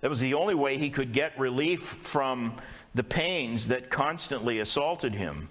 [0.00, 2.56] That was the only way he could get relief from
[2.94, 5.48] the pains that constantly assaulted him.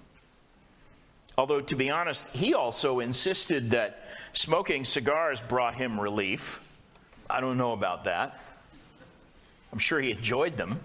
[1.37, 4.03] Although, to be honest, he also insisted that
[4.33, 6.59] smoking cigars brought him relief.
[7.29, 8.37] I don't know about that.
[9.71, 10.79] I'm sure he enjoyed them.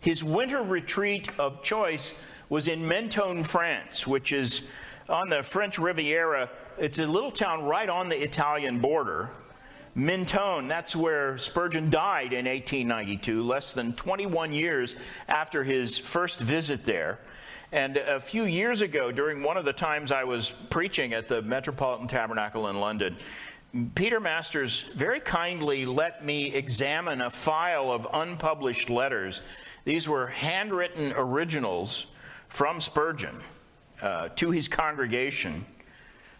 [0.00, 4.62] His winter retreat of choice was in Mentone, France, which is
[5.08, 6.50] on the French Riviera.
[6.76, 9.30] It's a little town right on the Italian border.
[9.94, 14.96] Mentone, that's where Spurgeon died in 1892, less than 21 years
[15.28, 17.18] after his first visit there.
[17.72, 21.42] And a few years ago, during one of the times I was preaching at the
[21.42, 23.16] Metropolitan Tabernacle in London,
[23.94, 29.40] Peter Masters very kindly let me examine a file of unpublished letters.
[29.84, 32.06] These were handwritten originals
[32.48, 33.34] from Spurgeon
[34.02, 35.64] uh, to his congregation.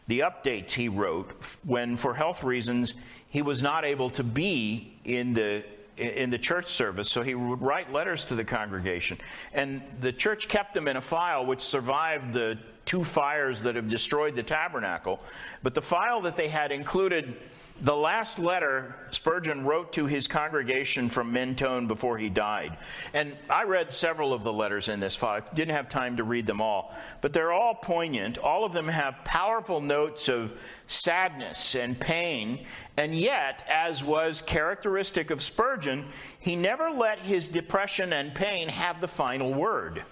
[0.09, 1.33] The updates he wrote
[1.65, 2.95] when, for health reasons,
[3.29, 5.65] he was not able to be in the
[5.99, 9.19] in the church service, so he would write letters to the congregation.
[9.53, 13.89] And the church kept them in a file which survived the two fires that have
[13.89, 15.21] destroyed the tabernacle.
[15.63, 17.37] But the file that they had included
[17.83, 22.77] the last letter Spurgeon wrote to his congregation from Mentone before he died.
[23.13, 25.45] And I read several of the letters in this file.
[25.55, 28.39] Didn't have time to read them all, but they're all poignant.
[28.39, 30.57] All of them have powerful notes of
[30.87, 32.67] sadness and pain.
[32.97, 36.07] And yet, as was characteristic of Spurgeon,
[36.39, 40.05] he never let his depression and pain have the final word.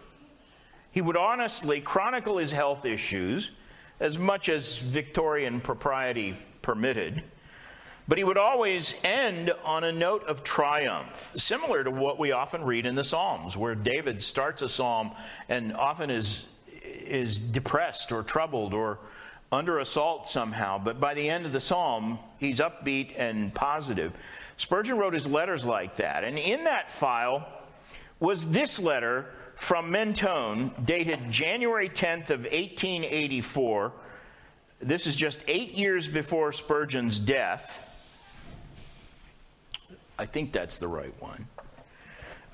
[0.93, 3.51] He would honestly chronicle his health issues
[4.01, 7.23] as much as Victorian propriety permitted.
[8.09, 12.65] But he would always end on a note of triumph, similar to what we often
[12.65, 15.13] read in the Psalms, where David starts a psalm
[15.49, 16.47] and often is,
[16.83, 18.99] is depressed or troubled or
[19.53, 20.79] under assault somehow.
[20.79, 24.13] But by the end of the psalm, he's upbeat and positive.
[24.57, 26.25] Spurgeon wrote his letters like that.
[26.25, 27.47] And in that file
[28.19, 29.27] was this letter
[29.61, 33.93] from Mentone, dated January 10th of 1884.
[34.81, 37.87] This is just eight years before Spurgeon's death.
[40.19, 41.47] I think that's the right one.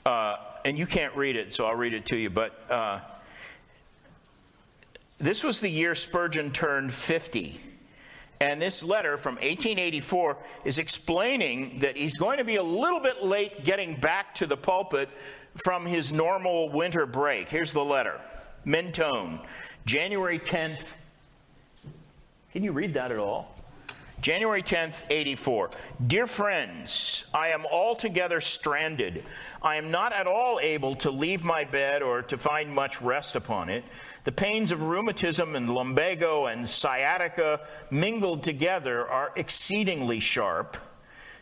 [0.05, 2.29] Uh, and you can't read it, so I'll read it to you.
[2.29, 2.99] But uh,
[5.19, 7.61] this was the year Spurgeon turned 50.
[8.41, 13.23] And this letter from 1884 is explaining that he's going to be a little bit
[13.23, 15.09] late getting back to the pulpit
[15.57, 17.49] from his normal winter break.
[17.49, 18.21] Here's the letter
[18.65, 19.41] Mentone,
[19.85, 20.95] January 10th.
[22.53, 23.55] Can you read that at all?
[24.23, 25.71] January 10th, 84.
[26.07, 29.25] Dear friends, I am altogether stranded.
[29.63, 33.37] I am not at all able to leave my bed or to find much rest
[33.37, 33.85] upon it.
[34.25, 40.79] The pains of rheumatism and lumbago and sciatica mingled together are exceedingly sharp.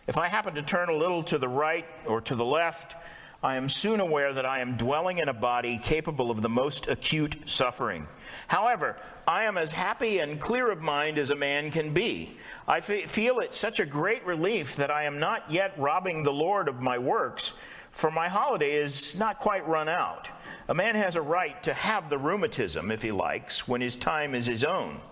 [0.09, 2.97] If I happen to turn a little to the right or to the left,
[3.45, 6.89] I am soon aware that I am dwelling in a body capable of the most
[6.89, 8.09] acute suffering.
[8.49, 8.97] However,
[9.29, 12.39] I am as happy and clear of mind as a man can be.
[12.67, 16.69] I feel it such a great relief that I am not yet robbing the Lord
[16.69, 17.53] of my works,
[17.91, 20.27] for my holiday is not quite run out.
[20.69, 24.35] A man has a right to have the rheumatism, if he likes, when his time
[24.35, 25.03] is his own.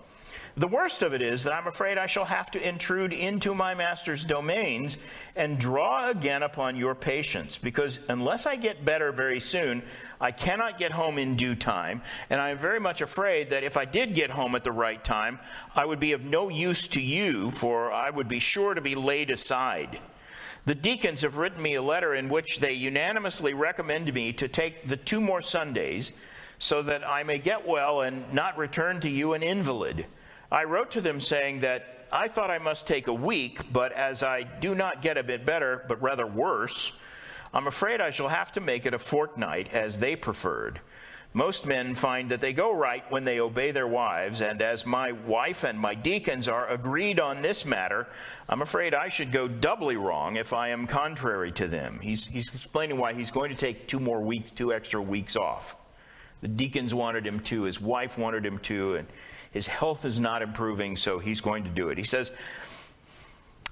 [0.55, 3.73] The worst of it is that I'm afraid I shall have to intrude into my
[3.73, 4.97] master's domains
[5.35, 9.81] and draw again upon your patience, because unless I get better very soon,
[10.21, 13.77] I cannot get home in due time, and I am very much afraid that if
[13.77, 15.39] I did get home at the right time,
[15.75, 18.93] I would be of no use to you, for I would be sure to be
[18.93, 19.99] laid aside.
[20.65, 24.87] The deacons have written me a letter in which they unanimously recommend me to take
[24.87, 26.11] the two more Sundays
[26.59, 30.05] so that I may get well and not return to you an invalid.
[30.53, 34.21] I wrote to them saying that I thought I must take a week, but as
[34.21, 36.93] I do not get a bit better, but rather worse,
[37.55, 40.79] I'm afraid I shall have to make it a fortnight as they preferred.
[41.33, 45.13] Most men find that they go right when they obey their wives, and as my
[45.13, 48.05] wife and my deacons are agreed on this matter,
[48.47, 51.97] I'm afraid I should go doubly wrong if I am contrary to them.
[51.99, 55.75] He's, he's explaining why he's going to take two more weeks, two extra weeks off.
[56.41, 59.07] The deacons wanted him to, his wife wanted him to, and
[59.53, 61.97] his health is not improving, so he's going to do it.
[61.97, 62.31] He says,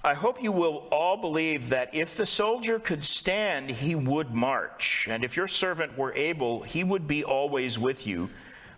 [0.03, 5.07] I hope you will all believe that if the soldier could stand, he would march,
[5.09, 8.29] and if your servant were able, he would be always with you.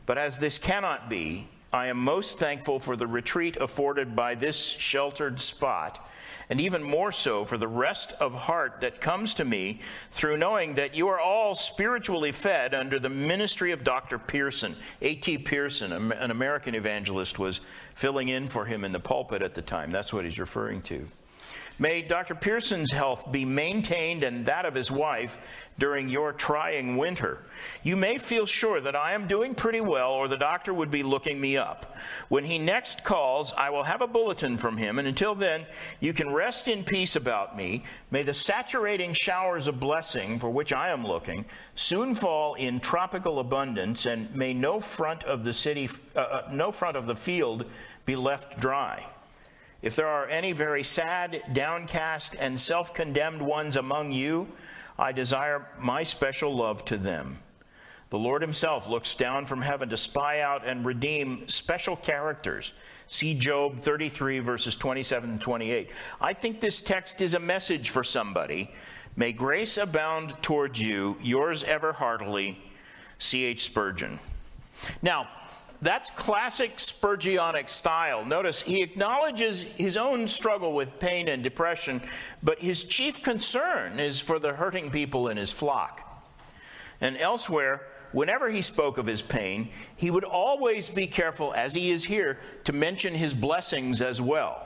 [0.05, 4.57] But as this cannot be, I am most thankful for the retreat afforded by this
[4.57, 6.07] sheltered spot
[6.49, 9.79] and even more so for the rest of heart that comes to me
[10.11, 14.19] through knowing that you are all spiritually fed under the ministry of Dr.
[14.19, 14.75] Pierson.
[15.01, 15.39] A.T.
[15.39, 17.61] Pierson, an American evangelist, was
[17.95, 19.91] filling in for him in the pulpit at the time.
[19.91, 21.07] That's what he's referring to.
[21.79, 22.35] May Dr.
[22.35, 25.39] Pierson's health be maintained and that of his wife
[25.79, 27.39] during your trying winter.
[27.81, 31.01] You may feel sure that I am doing pretty well, or the doctor would be
[31.01, 31.95] looking me up.
[32.29, 35.65] When he next calls, I will have a bulletin from him, and until then,
[35.99, 37.83] you can rest in peace about me.
[38.11, 41.45] May the saturating showers of blessing for which I am looking
[41.75, 46.71] soon fall in tropical abundance, and may no front of the city, uh, uh no
[46.71, 47.65] front of the field
[48.05, 49.03] be left dry.
[49.83, 54.47] If there are any very sad, downcast, and self condemned ones among you,
[54.97, 57.39] I desire my special love to them.
[58.09, 62.71] The Lord Himself looks down from heaven to spy out and redeem special characters.
[63.07, 65.89] See Job 33, verses 27 and 28.
[66.21, 68.71] I think this text is a message for somebody.
[69.17, 72.57] May grace abound towards you, yours ever heartily,
[73.19, 73.65] C.H.
[73.65, 74.19] Spurgeon.
[75.01, 75.27] Now,
[75.83, 78.23] That's classic Spurgeonic style.
[78.23, 82.01] Notice he acknowledges his own struggle with pain and depression,
[82.41, 86.23] but his chief concern is for the hurting people in his flock.
[87.01, 87.81] And elsewhere,
[88.13, 92.39] whenever he spoke of his pain, he would always be careful, as he is here,
[92.63, 94.65] to mention his blessings as well.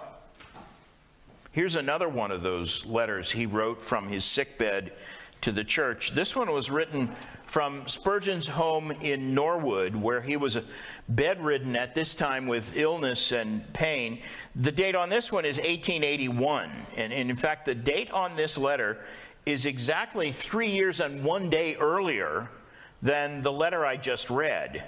[1.51, 4.93] Here's another one of those letters he wrote from his sickbed
[5.42, 6.12] to the church.
[6.12, 7.10] This one was written
[7.46, 10.58] from Spurgeon's home in Norwood, where he was
[11.10, 14.20] bedridden at this time with illness and pain.
[14.56, 16.70] The date on this one is 1881.
[16.98, 19.00] And, and in fact, the date on this letter
[19.46, 22.50] is exactly three years and one day earlier
[23.02, 24.84] than the letter I just read.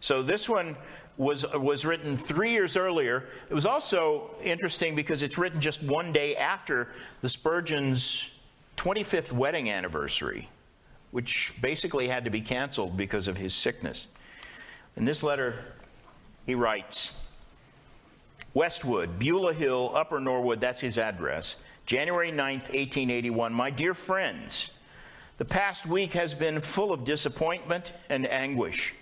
[0.00, 0.76] So this one
[1.16, 3.24] was, was written three years earlier.
[3.50, 6.88] It was also interesting because it's written just one day after
[7.20, 8.35] the Spurgeons'
[8.76, 10.48] 25th wedding anniversary,
[11.10, 14.06] which basically had to be canceled because of his sickness.
[14.96, 15.56] In this letter,
[16.46, 17.22] he writes
[18.54, 23.52] Westwood, Beulah Hill, Upper Norwood, that's his address, January 9th, 1881.
[23.52, 24.70] My dear friends,
[25.38, 28.94] the past week has been full of disappointment and anguish.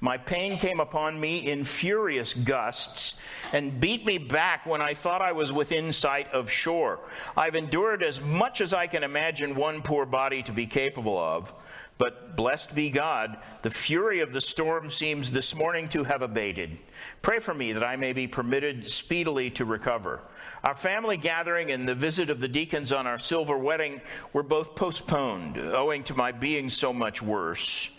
[0.00, 3.14] My pain came upon me in furious gusts
[3.52, 7.00] and beat me back when I thought I was within sight of shore.
[7.36, 11.52] I've endured as much as I can imagine one poor body to be capable of,
[11.98, 16.78] but blessed be God, the fury of the storm seems this morning to have abated.
[17.20, 20.20] Pray for me that I may be permitted speedily to recover.
[20.62, 24.00] Our family gathering and the visit of the deacons on our silver wedding
[24.32, 27.90] were both postponed, owing to my being so much worse.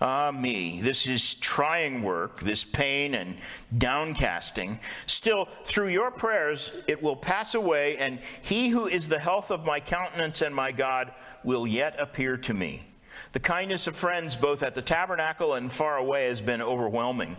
[0.00, 3.36] Ah, me, this is trying work, this pain and
[3.76, 4.78] downcasting.
[5.08, 9.66] Still, through your prayers, it will pass away, and he who is the health of
[9.66, 12.86] my countenance and my God will yet appear to me.
[13.32, 17.36] The kindness of friends, both at the tabernacle and far away, has been overwhelming.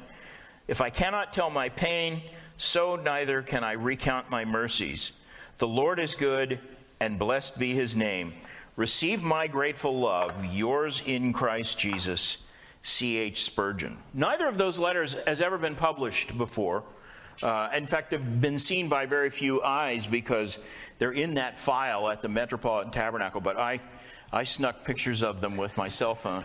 [0.68, 2.22] If I cannot tell my pain,
[2.58, 5.14] so neither can I recount my mercies.
[5.60, 6.60] The Lord is good,
[7.00, 8.34] and blessed be his name.
[8.76, 12.38] Receive my grateful love, yours in Christ Jesus.
[12.90, 13.44] C.H.
[13.44, 13.98] Spurgeon.
[14.14, 16.84] Neither of those letters has ever been published before.
[17.42, 20.58] Uh, in fact, they've been seen by very few eyes because
[20.98, 23.80] they're in that file at the Metropolitan Tabernacle, but I,
[24.34, 26.44] I snuck pictures of them with my cell phone.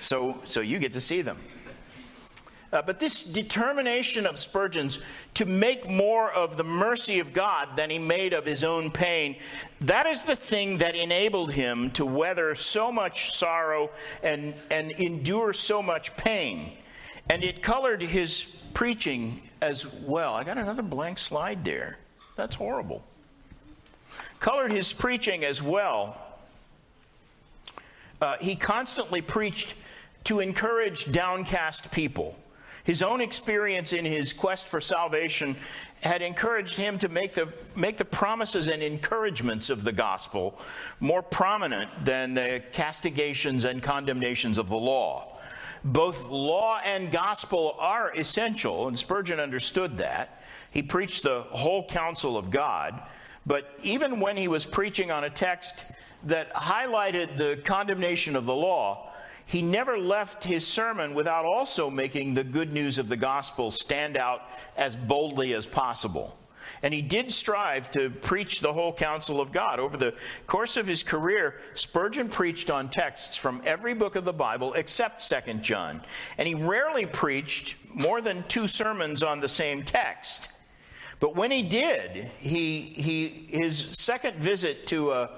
[0.00, 1.38] So, so you get to see them.
[2.72, 4.98] Uh, but this determination of Spurgeon's
[5.34, 9.36] to make more of the mercy of God than he made of his own pain,
[9.82, 13.90] that is the thing that enabled him to weather so much sorrow
[14.22, 16.72] and, and endure so much pain.
[17.30, 20.34] And it colored his preaching as well.
[20.34, 21.98] I got another blank slide there.
[22.36, 23.02] That's horrible.
[24.40, 26.20] Colored his preaching as well.
[28.20, 29.74] Uh, he constantly preached
[30.24, 32.36] to encourage downcast people.
[32.86, 35.56] His own experience in his quest for salvation
[36.02, 40.56] had encouraged him to make the, make the promises and encouragements of the gospel
[41.00, 45.36] more prominent than the castigations and condemnations of the law.
[45.82, 50.40] Both law and gospel are essential, and Spurgeon understood that.
[50.70, 53.02] He preached the whole counsel of God,
[53.44, 55.84] but even when he was preaching on a text
[56.22, 59.05] that highlighted the condemnation of the law,
[59.46, 64.16] he never left his sermon without also making the good news of the gospel stand
[64.16, 64.42] out
[64.76, 66.36] as boldly as possible.
[66.82, 69.78] And he did strive to preach the whole counsel of God.
[69.78, 70.14] Over the
[70.48, 75.22] course of his career, Spurgeon preached on texts from every book of the Bible except
[75.22, 76.02] 2nd John.
[76.38, 80.48] And he rarely preached more than two sermons on the same text.
[81.18, 85.30] But when he did, he, he, his second visit to a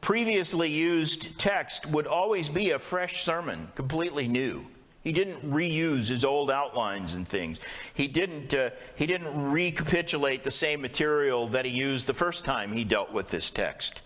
[0.00, 4.66] previously used text would always be a fresh sermon, completely new.
[5.02, 7.58] He didn't reuse his old outlines and things.
[7.94, 12.72] He didn't, uh, he didn't recapitulate the same material that he used the first time
[12.72, 14.02] he dealt with this text.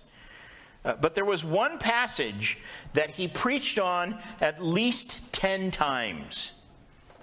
[0.84, 2.58] Uh, but there was one passage
[2.92, 6.52] that he preached on at least 10 times.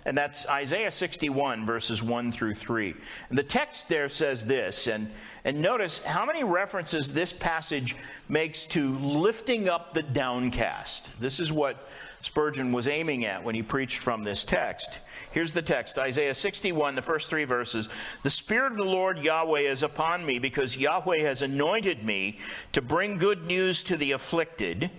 [0.03, 2.95] And that's Isaiah 61, verses 1 through 3.
[3.29, 5.11] And the text there says this, and,
[5.43, 7.95] and notice how many references this passage
[8.29, 11.19] makes to lifting up the downcast.
[11.19, 11.87] This is what
[12.21, 14.99] Spurgeon was aiming at when he preached from this text.
[15.31, 17.89] Here's the text Isaiah 61, the first three verses.
[18.21, 22.39] The Spirit of the Lord Yahweh is upon me because Yahweh has anointed me
[22.73, 24.91] to bring good news to the afflicted.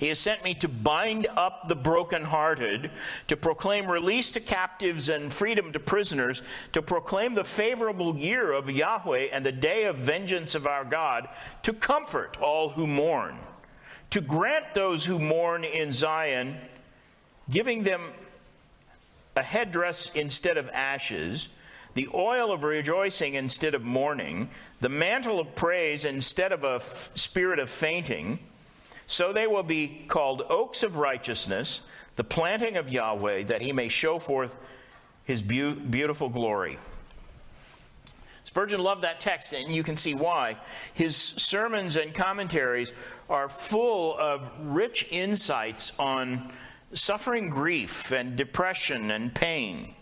[0.00, 2.90] He has sent me to bind up the brokenhearted,
[3.26, 6.40] to proclaim release to captives and freedom to prisoners,
[6.72, 11.28] to proclaim the favorable year of Yahweh and the day of vengeance of our God,
[11.64, 13.36] to comfort all who mourn,
[14.08, 16.56] to grant those who mourn in Zion,
[17.50, 18.00] giving them
[19.36, 21.50] a headdress instead of ashes,
[21.92, 24.48] the oil of rejoicing instead of mourning,
[24.80, 28.38] the mantle of praise instead of a f- spirit of fainting.
[29.10, 31.80] So they will be called oaks of righteousness,
[32.14, 34.56] the planting of Yahweh, that he may show forth
[35.24, 36.78] his be- beautiful glory.
[38.44, 40.56] Spurgeon loved that text, and you can see why.
[40.94, 42.92] His sermons and commentaries
[43.28, 46.52] are full of rich insights on
[46.92, 49.92] suffering grief and depression and pain.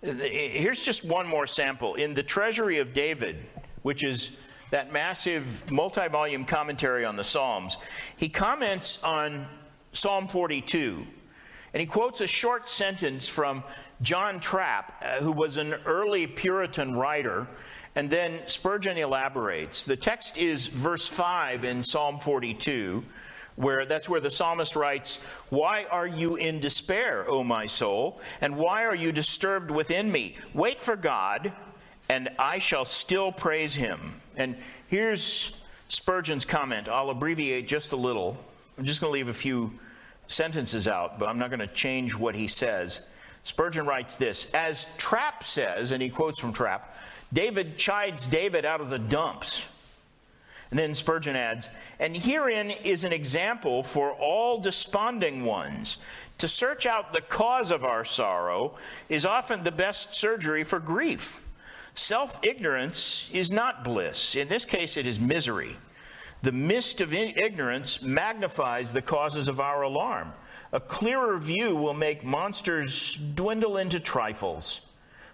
[0.00, 1.96] Here's just one more sample.
[1.96, 3.42] In The Treasury of David,
[3.82, 4.36] which is
[4.72, 7.76] that massive multi volume commentary on the Psalms,
[8.16, 9.46] he comments on
[9.92, 11.02] Psalm 42.
[11.74, 13.62] And he quotes a short sentence from
[14.00, 17.46] John Trapp, uh, who was an early Puritan writer.
[17.94, 19.84] And then Spurgeon elaborates.
[19.84, 23.04] The text is verse 5 in Psalm 42
[23.56, 25.16] where that's where the psalmist writes,
[25.50, 28.18] Why are you in despair, O my soul?
[28.40, 30.36] And why are you disturbed within me?
[30.54, 31.52] Wait for God,
[32.08, 34.21] and I shall still praise him.
[34.36, 34.56] And
[34.88, 35.56] here's
[35.88, 36.88] Spurgeon's comment.
[36.88, 38.36] I'll abbreviate just a little.
[38.78, 39.72] I'm just going to leave a few
[40.28, 43.00] sentences out, but I'm not going to change what he says.
[43.44, 46.96] Spurgeon writes this As Trapp says, and he quotes from Trapp,
[47.32, 49.66] David chides David out of the dumps.
[50.70, 51.68] And then Spurgeon adds,
[52.00, 55.98] and herein is an example for all desponding ones.
[56.38, 58.74] To search out the cause of our sorrow
[59.10, 61.41] is often the best surgery for grief.
[61.94, 64.34] Self ignorance is not bliss.
[64.34, 65.76] In this case, it is misery.
[66.42, 70.32] The mist of ignorance magnifies the causes of our alarm.
[70.72, 74.80] A clearer view will make monsters dwindle into trifles.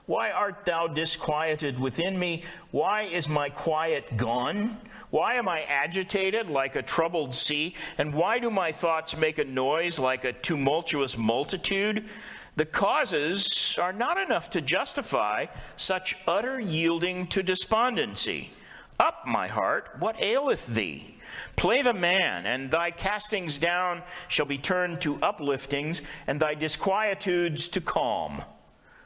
[0.07, 2.43] Why art thou disquieted within me?
[2.73, 4.79] Why is my quiet gone?
[5.11, 7.75] Why am I agitated like a troubled sea?
[7.99, 12.07] And why do my thoughts make a noise like a tumultuous multitude?
[12.59, 15.47] The causes are not enough to justify
[15.77, 18.51] such utter yielding to despondency.
[18.99, 21.15] Up, my heart, what aileth thee?
[21.55, 27.71] Play the man, and thy castings down shall be turned to upliftings, and thy disquietudes
[27.71, 28.43] to calm.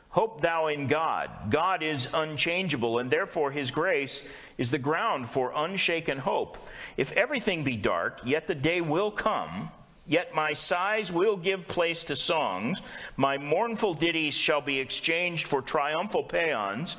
[0.09, 1.29] Hope thou in God.
[1.51, 4.23] God is unchangeable, and therefore his grace
[4.57, 6.57] is the ground for unshaken hope.
[6.97, 9.71] If everything be dark, yet the day will come.
[10.07, 12.83] Yet my sighs will give place to songs.
[13.17, 16.97] My mournful ditties shall be exchanged for triumphal paeans.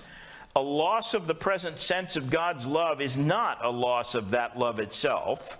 [0.56, 4.58] A loss of the present sense of God's love is not a loss of that
[4.58, 5.58] love itself.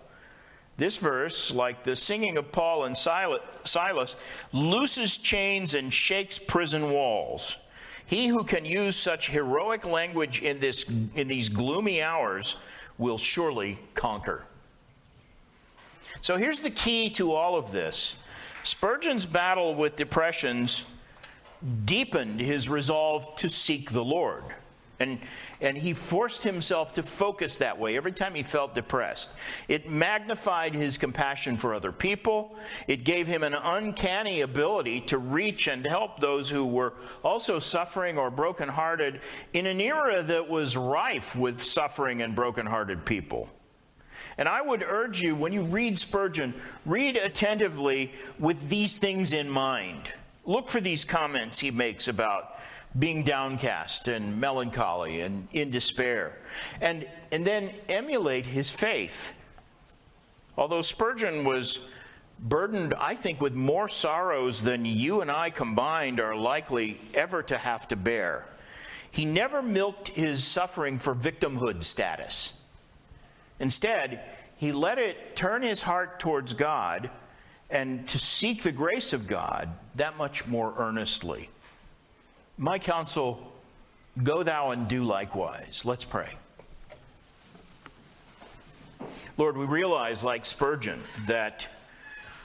[0.78, 4.16] This verse, like the singing of Paul and Silas,
[4.52, 7.58] looses chains and shakes prison walls.
[8.06, 10.86] He who can use such heroic language in, this,
[11.16, 12.56] in these gloomy hours
[12.98, 14.46] will surely conquer.
[16.24, 18.16] So here's the key to all of this
[18.64, 20.86] Spurgeon's battle with depressions
[21.84, 24.44] deepened his resolve to seek the Lord.
[25.00, 25.20] And,
[25.60, 29.32] and he forced himself to focus that way every time he felt depressed.
[29.68, 32.56] It magnified his compassion for other people.
[32.88, 38.18] It gave him an uncanny ability to reach and help those who were also suffering
[38.18, 39.20] or brokenhearted
[39.52, 43.50] in an era that was rife with suffering and brokenhearted people.
[44.38, 46.54] And I would urge you, when you read Spurgeon,
[46.86, 50.14] read attentively with these things in mind.
[50.46, 52.60] Look for these comments he makes about
[53.00, 56.38] being downcast and melancholy and in despair.
[56.82, 59.34] And, and then emulate his faith.
[60.58, 61.80] Although Spurgeon was
[62.40, 67.58] burdened, I think, with more sorrows than you and I combined are likely ever to
[67.58, 68.46] have to bear,
[69.12, 72.54] he never milked his suffering for victimhood status.
[73.60, 74.22] Instead,
[74.58, 77.10] he let it turn his heart towards God
[77.70, 81.50] and to seek the grace of God that much more earnestly.
[82.58, 83.52] My counsel,
[84.22, 85.84] go thou and do likewise.
[85.86, 86.30] Let's pray.
[89.38, 91.68] Lord, we realize, like Spurgeon, that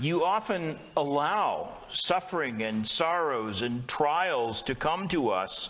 [0.00, 5.68] you often allow suffering and sorrows and trials to come to us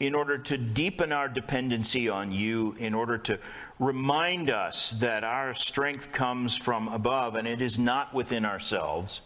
[0.00, 3.38] in order to deepen our dependency on you, in order to
[3.78, 9.20] remind us that our strength comes from above and it is not within ourselves,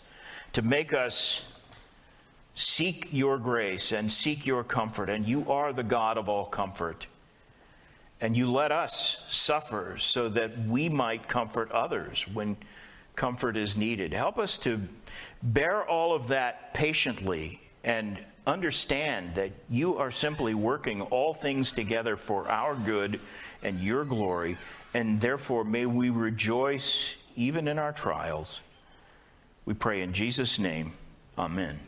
[0.53, 1.45] to make us
[2.61, 7.07] Seek your grace and seek your comfort, and you are the God of all comfort.
[8.21, 12.59] And you let us suffer so that we might comfort others when
[13.17, 14.13] comfort is needed.
[14.13, 14.79] Help us to
[15.43, 22.15] bear all of that patiently and understand that you are simply working all things together
[22.15, 23.21] for our good
[23.63, 24.57] and your glory,
[24.95, 28.61] and therefore may we rejoice even in our trials.
[29.65, 30.93] We pray in Jesus' name.
[31.39, 31.79] Amen.